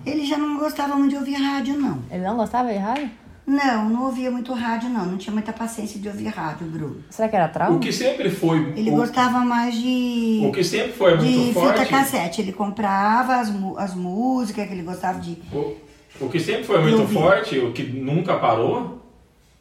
Ele 0.05 0.25
já 0.25 0.37
não 0.37 0.57
gostava 0.59 0.95
muito 0.95 1.11
de 1.11 1.17
ouvir 1.17 1.35
rádio, 1.35 1.75
não. 1.79 1.99
Ele 2.11 2.23
não 2.23 2.35
gostava 2.35 2.69
de 2.71 2.77
rádio? 2.77 3.09
Não, 3.47 3.89
não 3.89 4.05
ouvia 4.05 4.29
muito 4.29 4.51
rádio, 4.53 4.89
não. 4.89 5.05
Não 5.05 5.17
tinha 5.17 5.31
muita 5.33 5.53
paciência 5.53 5.99
de 5.99 6.07
ouvir 6.09 6.27
rádio, 6.27 6.67
Bruno. 6.67 6.97
Será 7.09 7.29
que 7.29 7.35
era 7.35 7.47
trauma? 7.47 7.77
O 7.77 7.79
que 7.79 7.93
sempre 7.93 8.29
foi. 8.29 8.73
Ele 8.75 8.89
o, 8.89 8.95
gostava 8.95 9.39
mais 9.39 9.75
de. 9.75 10.41
o 10.43 10.51
que 10.51 10.63
sempre 10.63 10.91
foi 10.93 11.17
de 11.17 11.25
muito 11.25 11.59
fita 11.59 11.75
forte. 11.75 11.89
cassete. 11.89 12.41
Ele 12.41 12.51
comprava 12.51 13.35
as, 13.37 13.53
as 13.77 13.93
músicas 13.95 14.67
que 14.67 14.73
ele 14.73 14.81
gostava 14.81 15.19
de. 15.19 15.37
O, 15.53 15.75
o 16.19 16.29
que 16.29 16.39
sempre 16.39 16.63
foi 16.63 16.81
muito 16.81 17.07
forte, 17.07 17.59
o 17.59 17.71
que 17.71 17.83
nunca 17.83 18.35
parou, 18.37 19.01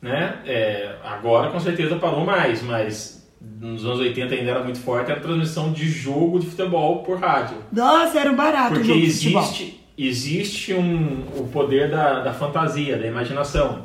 né? 0.00 0.38
É, 0.46 0.96
agora 1.02 1.50
com 1.50 1.58
certeza 1.58 1.96
parou 1.96 2.24
mais, 2.24 2.62
mas 2.62 3.26
nos 3.60 3.84
anos 3.84 4.00
80 4.00 4.34
ainda 4.34 4.50
era 4.50 4.62
muito 4.62 4.78
forte 4.78 5.10
a 5.12 5.16
transmissão 5.18 5.72
de 5.72 5.88
jogo 5.88 6.38
de 6.38 6.46
futebol 6.46 7.02
por 7.02 7.18
rádio. 7.18 7.56
Nossa, 7.72 8.18
era 8.18 8.30
um 8.30 8.36
barato 8.36 8.74
Porque 8.74 8.92
existe, 8.92 9.84
existe 9.96 10.74
um, 10.74 11.24
o 11.36 11.48
poder 11.52 11.90
da, 11.90 12.20
da 12.20 12.32
fantasia, 12.32 12.96
da 12.96 13.06
imaginação. 13.06 13.84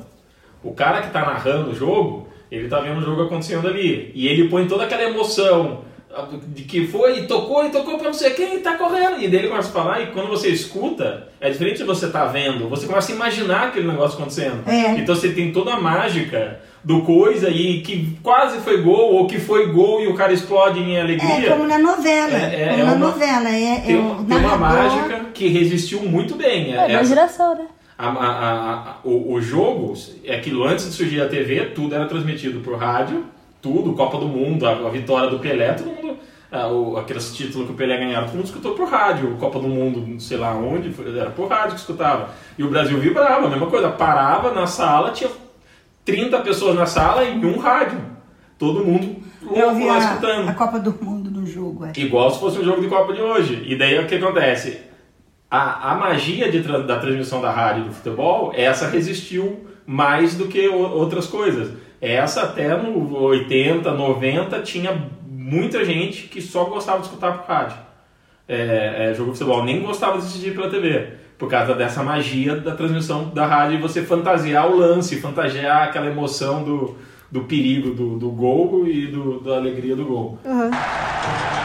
O 0.64 0.74
cara 0.74 1.02
que 1.02 1.12
tá 1.12 1.22
narrando 1.22 1.72
o 1.72 1.76
jogo, 1.76 2.28
ele 2.52 2.68
tá 2.68 2.80
vendo 2.80 3.00
o 3.00 3.02
jogo 3.02 3.24
acontecendo 3.24 3.68
ali. 3.68 4.12
E 4.14 4.28
ele 4.28 4.50
põe 4.50 4.68
toda 4.68 4.84
aquela 4.84 5.04
emoção 5.04 5.84
de 6.48 6.64
que 6.64 6.88
foi, 6.88 7.20
e 7.20 7.28
tocou, 7.28 7.66
e 7.66 7.70
tocou 7.70 7.98
pra 7.98 8.08
não 8.08 8.14
sei 8.14 8.32
quem, 8.32 8.56
e 8.56 8.60
tá 8.60 8.76
correndo. 8.78 9.22
E 9.22 9.28
daí 9.28 9.40
ele 9.42 9.48
começa 9.50 9.70
a 9.70 9.72
falar, 9.72 10.02
e 10.02 10.08
quando 10.08 10.28
você 10.28 10.50
escuta, 10.50 11.28
é 11.40 11.50
diferente 11.50 11.78
de 11.78 11.84
você 11.84 12.10
tá 12.10 12.26
vendo, 12.26 12.68
você 12.68 12.88
começa 12.88 13.12
a 13.12 13.16
imaginar 13.16 13.68
aquele 13.68 13.88
negócio 13.88 14.18
acontecendo. 14.18 14.68
É. 14.68 14.92
Então 14.96 15.16
você 15.16 15.30
tem 15.30 15.52
toda 15.52 15.74
a 15.74 15.80
mágica 15.80 16.60
do 16.84 17.02
coisa 17.02 17.50
e 17.50 17.82
que 17.82 18.18
quase 18.24 18.60
foi 18.60 18.82
gol, 18.82 19.14
ou 19.16 19.28
que 19.28 19.38
foi 19.40 19.68
gol 19.72 20.02
e 20.02 20.08
o 20.08 20.16
cara 20.16 20.34
explode 20.34 20.80
em 20.80 21.00
alegria. 21.00 21.48
É 21.48 21.50
como 21.52 21.68
na 21.68 21.78
novela. 21.78 22.38
É, 22.38 22.62
é, 22.64 22.68
como 22.70 22.82
é 22.82 22.84
na 22.86 22.94
uma- 22.94 22.96
novela. 23.08 23.50
É, 23.50 23.76
é 23.76 23.80
Tem, 23.82 23.98
uma- 23.98 24.24
tem 24.24 24.38
uma 24.38 24.58
mágica 24.58 25.26
que 25.34 25.48
resistiu 25.48 26.02
muito 26.04 26.36
bem. 26.36 26.74
É, 26.74 26.78
Essa- 26.78 26.92
imaginação, 26.92 27.56
né? 27.56 27.66
a- 27.98 28.08
a- 28.08 28.12
a- 28.12 28.74
a- 28.92 28.96
o, 29.04 29.34
o 29.34 29.42
jogo, 29.42 29.94
é 30.26 30.36
aquilo 30.36 30.64
antes 30.64 30.86
de 30.86 30.94
surgir 30.94 31.22
a 31.22 31.28
TV, 31.28 31.66
tudo 31.76 31.94
era 31.94 32.06
transmitido 32.06 32.62
por 32.62 32.78
rádio, 32.78 33.26
tudo, 33.62 33.94
Copa 33.94 34.18
do 34.18 34.28
Mundo, 34.28 34.66
a, 34.68 34.72
a 34.72 34.90
vitória 34.90 35.30
do 35.30 35.40
Pelé, 35.40 35.74
todo 35.74 35.88
mundo, 35.88 36.18
ah, 36.52 36.68
o- 36.68 36.98
aqueles 36.98 37.34
títulos 37.36 37.68
que 37.68 37.74
o 37.74 37.76
Pelé 37.76 37.98
ganhava, 37.98 38.26
todo 38.28 38.36
mundo 38.38 38.46
escutou 38.46 38.74
por 38.74 38.88
rádio, 38.88 39.36
Copa 39.40 39.60
do 39.60 39.68
Mundo, 39.68 40.04
não 40.08 40.20
sei 40.20 40.38
lá 40.38 40.54
onde, 40.56 40.94
era 41.18 41.30
por 41.32 41.48
rádio 41.50 41.74
que 41.76 41.80
escutava. 41.82 42.30
E 42.58 42.64
o 42.64 42.70
Brasil 42.70 42.98
vibrava, 43.00 43.48
a 43.48 43.50
mesma 43.50 43.68
coisa, 43.68 43.90
parava 43.90 44.52
na 44.52 44.66
sala, 44.68 45.12
tinha 45.12 45.30
30 46.06 46.40
pessoas 46.40 46.76
na 46.76 46.86
sala 46.86 47.24
e 47.24 47.46
um 47.46 47.58
rádio. 47.60 48.00
Todo 48.58 48.84
mundo 48.84 49.18
louco 49.42 49.86
lá 49.86 49.96
a, 49.96 50.00
escutando. 50.00 50.50
a 50.50 50.54
Copa 50.54 50.80
do 50.80 50.92
Mundo 51.04 51.30
no 51.32 51.46
jogo. 51.46 51.86
É. 51.86 51.92
Igual 51.98 52.30
se 52.32 52.40
fosse 52.40 52.60
um 52.60 52.64
jogo 52.64 52.82
de 52.82 52.88
Copa 52.88 53.14
de 53.14 53.22
hoje. 53.22 53.64
E 53.66 53.78
daí 53.78 53.98
o 54.00 54.06
que 54.08 54.16
acontece? 54.16 54.80
A, 55.50 55.92
a 55.92 55.96
magia 55.96 56.52
de 56.52 56.60
da 56.60 57.00
transmissão 57.00 57.42
da 57.42 57.52
rádio 57.52 57.86
do 57.86 57.92
futebol, 57.94 58.52
essa 58.56 58.88
resistiu 58.90 59.66
mais 59.86 60.36
do 60.36 60.48
que 60.48 60.68
o- 60.68 60.76
outras 60.78 61.26
coisas. 61.26 61.72
Essa 62.02 62.44
até 62.44 62.78
no 62.78 63.18
80, 63.18 63.92
90 63.92 64.60
tinha 64.62 65.10
muita 65.28 65.84
gente 65.84 66.24
que 66.24 66.42
só 66.42 66.66
gostava 66.66 67.00
de 67.00 67.06
escutar 67.06 67.40
por 67.40 67.48
rádio. 67.48 67.78
É, 68.48 69.10
é, 69.10 69.14
jogo 69.14 69.32
de 69.32 69.38
futebol, 69.38 69.64
nem 69.64 69.82
gostava 69.82 70.14
de 70.18 70.26
assistir 70.26 70.54
pela 70.54 70.70
TV. 70.70 71.14
Por 71.38 71.50
causa 71.50 71.74
dessa 71.74 72.04
magia 72.04 72.56
da 72.56 72.76
transmissão 72.76 73.30
da 73.30 73.46
rádio 73.46 73.78
e 73.78 73.82
você 73.82 74.02
fantasiar 74.02 74.68
o 74.68 74.78
lance, 74.78 75.22
fantasiar 75.22 75.84
aquela 75.84 76.08
emoção 76.08 76.64
do, 76.64 76.96
do 77.32 77.42
perigo 77.42 77.92
do, 77.92 78.18
do 78.18 78.30
gol 78.30 78.88
e 78.88 79.08
do, 79.08 79.40
da 79.40 79.56
alegria 79.56 79.96
do 79.96 80.06
gol. 80.06 80.40
com 80.44 81.59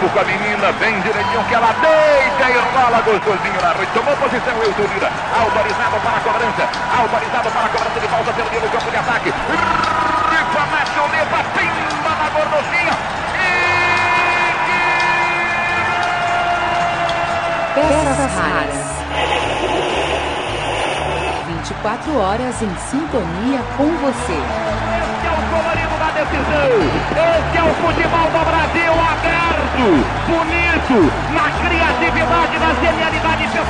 Com 0.00 0.18
a 0.18 0.24
menina, 0.24 0.72
bem 0.80 0.98
direitinho, 1.02 1.44
que 1.44 1.54
ela 1.54 1.74
deita 1.74 2.50
e 2.50 2.56
rola 2.74 3.02
gostosinho 3.02 3.60
na 3.60 3.74
noite. 3.74 3.92
Tomou 3.92 4.16
posição, 4.16 4.56
eu 4.56 4.72
Lira. 4.88 5.12
Autorizado 5.38 6.00
para 6.00 6.16
a 6.16 6.20
cobrança. 6.20 6.68
Autorizado 6.98 7.50
para 7.50 7.66
a 7.66 7.68
cobrança 7.68 8.00
de 8.00 8.08
falta 8.08 8.32
pelo 8.32 8.48
meio 8.48 8.62
do 8.62 8.68
campo 8.70 8.90
de 8.90 8.96
ataque. 8.96 9.28
Rifa, 9.28 10.62
mete 10.72 10.98
o 10.98 11.06
leva, 11.12 11.44
pimba 11.52 12.12
na 12.16 12.30
gordocinha. 12.30 12.96
Peças 17.74 18.32
raras. 18.40 18.90
24 21.46 22.18
horas 22.18 22.62
em 22.62 22.74
sintonia 22.90 23.60
com 23.76 23.96
você. 23.98 24.69
Decisão. 26.20 26.68
Esse 27.16 27.56
é 27.56 27.62
o 27.62 27.74
futebol 27.80 28.28
do 28.28 28.44
Brasil 28.44 28.92
aberto, 28.92 29.86
bonito, 30.28 31.12
na 31.32 31.46
criatividade, 31.64 32.58
na 32.58 32.74
genialidade 32.74 33.48
pessoal 33.48 33.69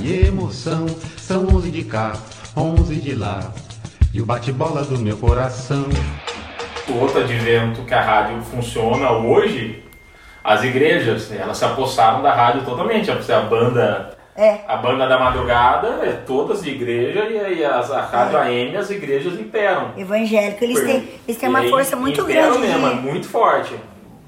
e 0.00 0.26
emoção. 0.26 0.86
São 1.16 1.46
11 1.54 1.70
de 1.70 1.84
cá, 1.84 2.12
11 2.56 2.94
de 2.96 3.14
lá, 3.14 3.52
e 4.12 4.20
o 4.20 4.26
bate-bola 4.26 4.82
do 4.82 4.98
meu 4.98 5.16
coração. 5.16 5.84
O 6.88 6.98
outro 7.00 7.20
advento 7.20 7.82
que 7.82 7.92
a 7.94 8.00
rádio 8.00 8.40
funciona 8.42 9.10
hoje, 9.10 9.82
as 10.44 10.62
igrejas, 10.62 11.32
elas 11.32 11.56
se 11.58 11.64
apossaram 11.64 12.22
da 12.22 12.32
rádio 12.32 12.64
totalmente. 12.64 13.10
A 13.10 13.40
banda, 13.40 14.16
É. 14.36 14.60
a 14.68 14.76
banda 14.76 15.08
da 15.08 15.18
madrugada 15.18 15.88
é 16.06 16.12
todas 16.24 16.62
de 16.62 16.70
igreja 16.70 17.24
e 17.28 17.38
aí 17.40 17.64
as, 17.64 17.90
a 17.90 18.02
rádio 18.02 18.38
AM 18.38 18.76
as 18.76 18.88
igrejas 18.90 19.34
imperam. 19.34 19.90
Evangélico, 19.96 20.62
eles 20.62 20.78
Por- 20.78 20.86
têm, 20.86 21.08
eles 21.26 21.40
têm 21.40 21.48
uma 21.48 21.62
força 21.64 21.96
muito 21.96 22.20
imperam 22.20 22.52
grande. 22.60 22.66
mesmo, 22.68 22.86
é 22.86 22.94
muito 22.94 23.26
forte. 23.28 23.74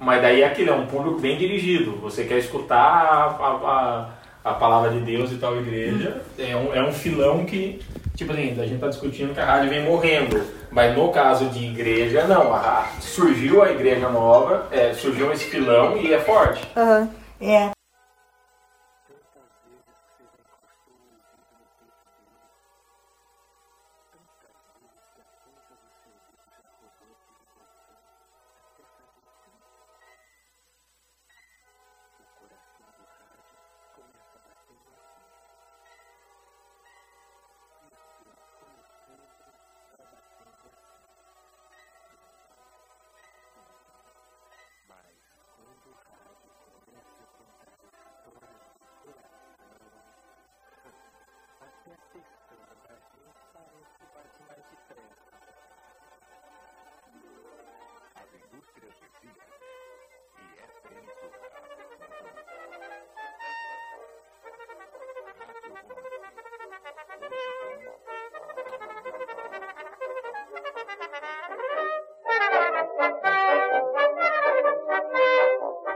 Mas 0.01 0.21
daí 0.23 0.43
é 0.43 0.47
aquilo, 0.47 0.71
é 0.71 0.75
um 0.75 0.87
público 0.87 1.21
bem 1.21 1.37
dirigido. 1.39 1.97
Você 2.03 2.25
quer 2.25 2.39
escutar 2.39 2.77
a, 2.77 3.25
a, 3.25 3.49
a, 3.49 4.09
a 4.51 4.55
palavra 4.55 4.91
de 4.91 5.01
Deus 5.01 5.33
e 5.33 5.37
tal 5.37 5.57
igreja. 5.57 6.23
É 6.39 6.57
um, 6.57 6.75
é 6.75 6.83
um 6.83 6.93
filão 6.93 7.45
que, 7.45 7.81
tipo 8.15 8.33
assim, 8.33 8.57
a 8.61 8.67
gente 8.67 8.81
tá 8.81 8.89
discutindo 8.89 9.35
que 9.35 9.41
a 9.41 9.45
rádio 9.45 9.71
vem 9.71 9.85
morrendo. 9.85 10.43
Mas 10.71 10.97
no 10.97 11.11
caso 11.11 11.47
de 11.47 11.65
igreja, 11.65 12.25
não. 12.27 12.53
A, 12.55 12.87
surgiu 13.01 13.63
a 13.63 13.71
igreja 13.71 14.09
nova, 14.09 14.67
é, 14.71 14.93
surgiu 14.93 15.33
esse 15.33 15.45
filão 15.45 15.97
e 15.97 16.13
é 16.13 16.19
forte. 16.19 16.63
Aham. 16.77 17.09
É. 17.41 17.78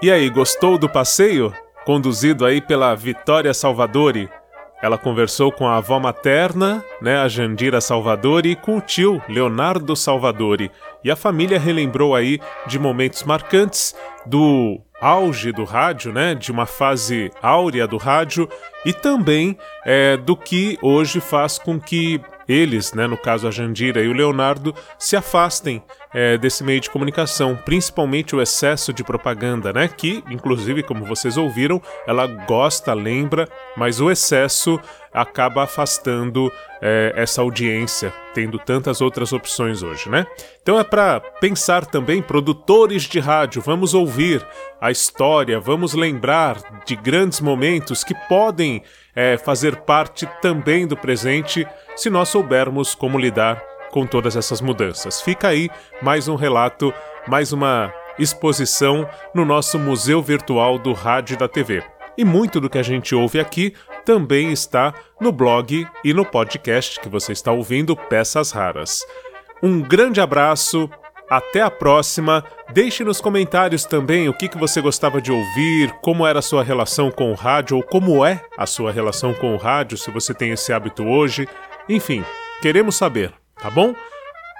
E 0.02 0.10
aí, 0.10 0.28
gostou 0.28 0.76
do 0.76 0.88
passeio? 0.88 1.54
Conduzido 1.86 2.44
aí 2.44 2.60
pela 2.60 2.92
Vitória 2.92 3.54
Salvadori. 3.54 4.28
Ela 4.82 4.98
conversou 4.98 5.52
com 5.52 5.64
a 5.64 5.76
avó 5.76 6.00
materna, 6.00 6.84
né, 7.00 7.18
a 7.18 7.28
Jandira 7.28 7.80
Salvadori, 7.80 8.50
e 8.50 8.56
com 8.56 8.78
o 8.78 8.80
tio, 8.80 9.22
Leonardo 9.28 9.94
Salvadori. 9.94 10.72
E 11.04 11.10
a 11.10 11.14
família 11.14 11.56
relembrou 11.56 12.16
aí 12.16 12.40
de 12.66 12.80
momentos 12.80 13.22
marcantes 13.22 13.94
do 14.26 14.80
auge 15.00 15.52
do 15.52 15.62
rádio, 15.62 16.12
né, 16.12 16.34
de 16.34 16.50
uma 16.50 16.66
fase 16.66 17.30
áurea 17.40 17.86
do 17.86 17.96
rádio, 17.96 18.48
e 18.84 18.92
também 18.92 19.56
é, 19.84 20.16
do 20.16 20.36
que 20.36 20.76
hoje 20.82 21.20
faz 21.20 21.58
com 21.58 21.78
que 21.78 22.20
eles, 22.48 22.92
né, 22.92 23.06
no 23.06 23.16
caso 23.16 23.46
a 23.46 23.50
Jandira 23.50 24.02
e 24.02 24.08
o 24.08 24.12
Leonardo, 24.12 24.74
se 24.98 25.16
afastem 25.16 25.82
é, 26.14 26.36
desse 26.36 26.62
meio 26.62 26.80
de 26.80 26.90
comunicação, 26.90 27.58
principalmente 27.64 28.36
o 28.36 28.42
excesso 28.42 28.92
de 28.92 29.02
propaganda, 29.02 29.72
né? 29.72 29.88
Que, 29.88 30.22
inclusive, 30.30 30.82
como 30.82 31.04
vocês 31.04 31.36
ouviram, 31.36 31.80
ela 32.06 32.26
gosta, 32.26 32.92
lembra, 32.92 33.48
mas 33.76 34.00
o 34.00 34.10
excesso 34.10 34.78
acaba 35.12 35.64
afastando 35.64 36.50
é, 36.80 37.12
essa 37.16 37.42
audiência, 37.42 38.12
tendo 38.34 38.58
tantas 38.58 39.00
outras 39.00 39.32
opções 39.32 39.82
hoje, 39.82 40.08
né? 40.08 40.26
Então 40.62 40.78
é 40.78 40.84
para 40.84 41.20
pensar 41.20 41.84
também, 41.84 42.22
produtores 42.22 43.02
de 43.02 43.18
rádio, 43.18 43.60
vamos 43.60 43.94
ouvir 43.94 44.46
a 44.80 44.90
história, 44.90 45.60
vamos 45.60 45.94
lembrar 45.94 46.82
de 46.86 46.96
grandes 46.96 47.40
momentos 47.40 48.02
que 48.02 48.14
podem 48.28 48.82
é, 49.14 49.36
fazer 49.36 49.76
parte 49.76 50.26
também 50.40 50.86
do 50.86 50.96
presente 50.96 51.66
se 51.96 52.08
nós 52.08 52.28
soubermos 52.28 52.94
como 52.94 53.18
lidar 53.18 53.62
com 53.90 54.06
todas 54.06 54.36
essas 54.36 54.60
mudanças. 54.60 55.20
Fica 55.20 55.48
aí 55.48 55.68
mais 56.00 56.28
um 56.28 56.34
relato, 56.34 56.92
mais 57.26 57.52
uma 57.52 57.92
exposição 58.18 59.08
no 59.34 59.44
nosso 59.44 59.78
Museu 59.78 60.22
Virtual 60.22 60.78
do 60.78 60.92
Rádio 60.92 61.34
e 61.34 61.38
da 61.38 61.48
TV. 61.48 61.82
E 62.16 62.24
muito 62.24 62.60
do 62.60 62.68
que 62.68 62.78
a 62.78 62.82
gente 62.82 63.14
ouve 63.14 63.40
aqui 63.40 63.74
também 64.04 64.52
está 64.52 64.92
no 65.20 65.30
blog 65.30 65.86
e 66.04 66.12
no 66.12 66.24
podcast 66.24 67.00
que 67.00 67.08
você 67.08 67.32
está 67.32 67.52
ouvindo, 67.52 67.96
Peças 67.96 68.50
Raras. 68.50 69.00
Um 69.62 69.80
grande 69.80 70.20
abraço, 70.20 70.90
até 71.32 71.62
a 71.62 71.70
próxima. 71.70 72.44
Deixe 72.74 73.02
nos 73.02 73.18
comentários 73.18 73.86
também 73.86 74.28
o 74.28 74.34
que, 74.34 74.48
que 74.48 74.58
você 74.58 74.82
gostava 74.82 75.20
de 75.20 75.32
ouvir, 75.32 75.90
como 76.02 76.26
era 76.26 76.40
a 76.40 76.42
sua 76.42 76.62
relação 76.62 77.10
com 77.10 77.32
o 77.32 77.34
rádio, 77.34 77.78
ou 77.78 77.82
como 77.82 78.24
é 78.24 78.44
a 78.56 78.66
sua 78.66 78.92
relação 78.92 79.32
com 79.32 79.54
o 79.54 79.56
rádio, 79.56 79.96
se 79.96 80.10
você 80.10 80.34
tem 80.34 80.50
esse 80.50 80.74
hábito 80.74 81.04
hoje. 81.04 81.48
Enfim, 81.88 82.22
queremos 82.60 82.96
saber, 82.96 83.32
tá 83.60 83.70
bom? 83.70 83.94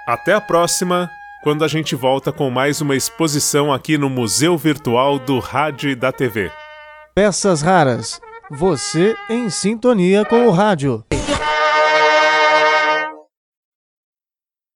Até 0.07 0.33
a 0.33 0.41
próxima, 0.41 1.09
quando 1.43 1.63
a 1.63 1.67
gente 1.67 1.95
volta 1.95 2.31
com 2.31 2.49
mais 2.49 2.81
uma 2.81 2.95
exposição 2.95 3.71
aqui 3.71 3.95
no 3.95 4.09
Museu 4.09 4.57
Virtual 4.57 5.19
do 5.19 5.37
Rádio 5.37 5.91
e 5.91 5.95
da 5.95 6.11
TV. 6.11 6.51
Peças 7.13 7.61
raras. 7.61 8.19
Você 8.49 9.15
em 9.29 9.47
sintonia 9.51 10.25
com 10.25 10.47
o 10.47 10.51
rádio. 10.51 11.05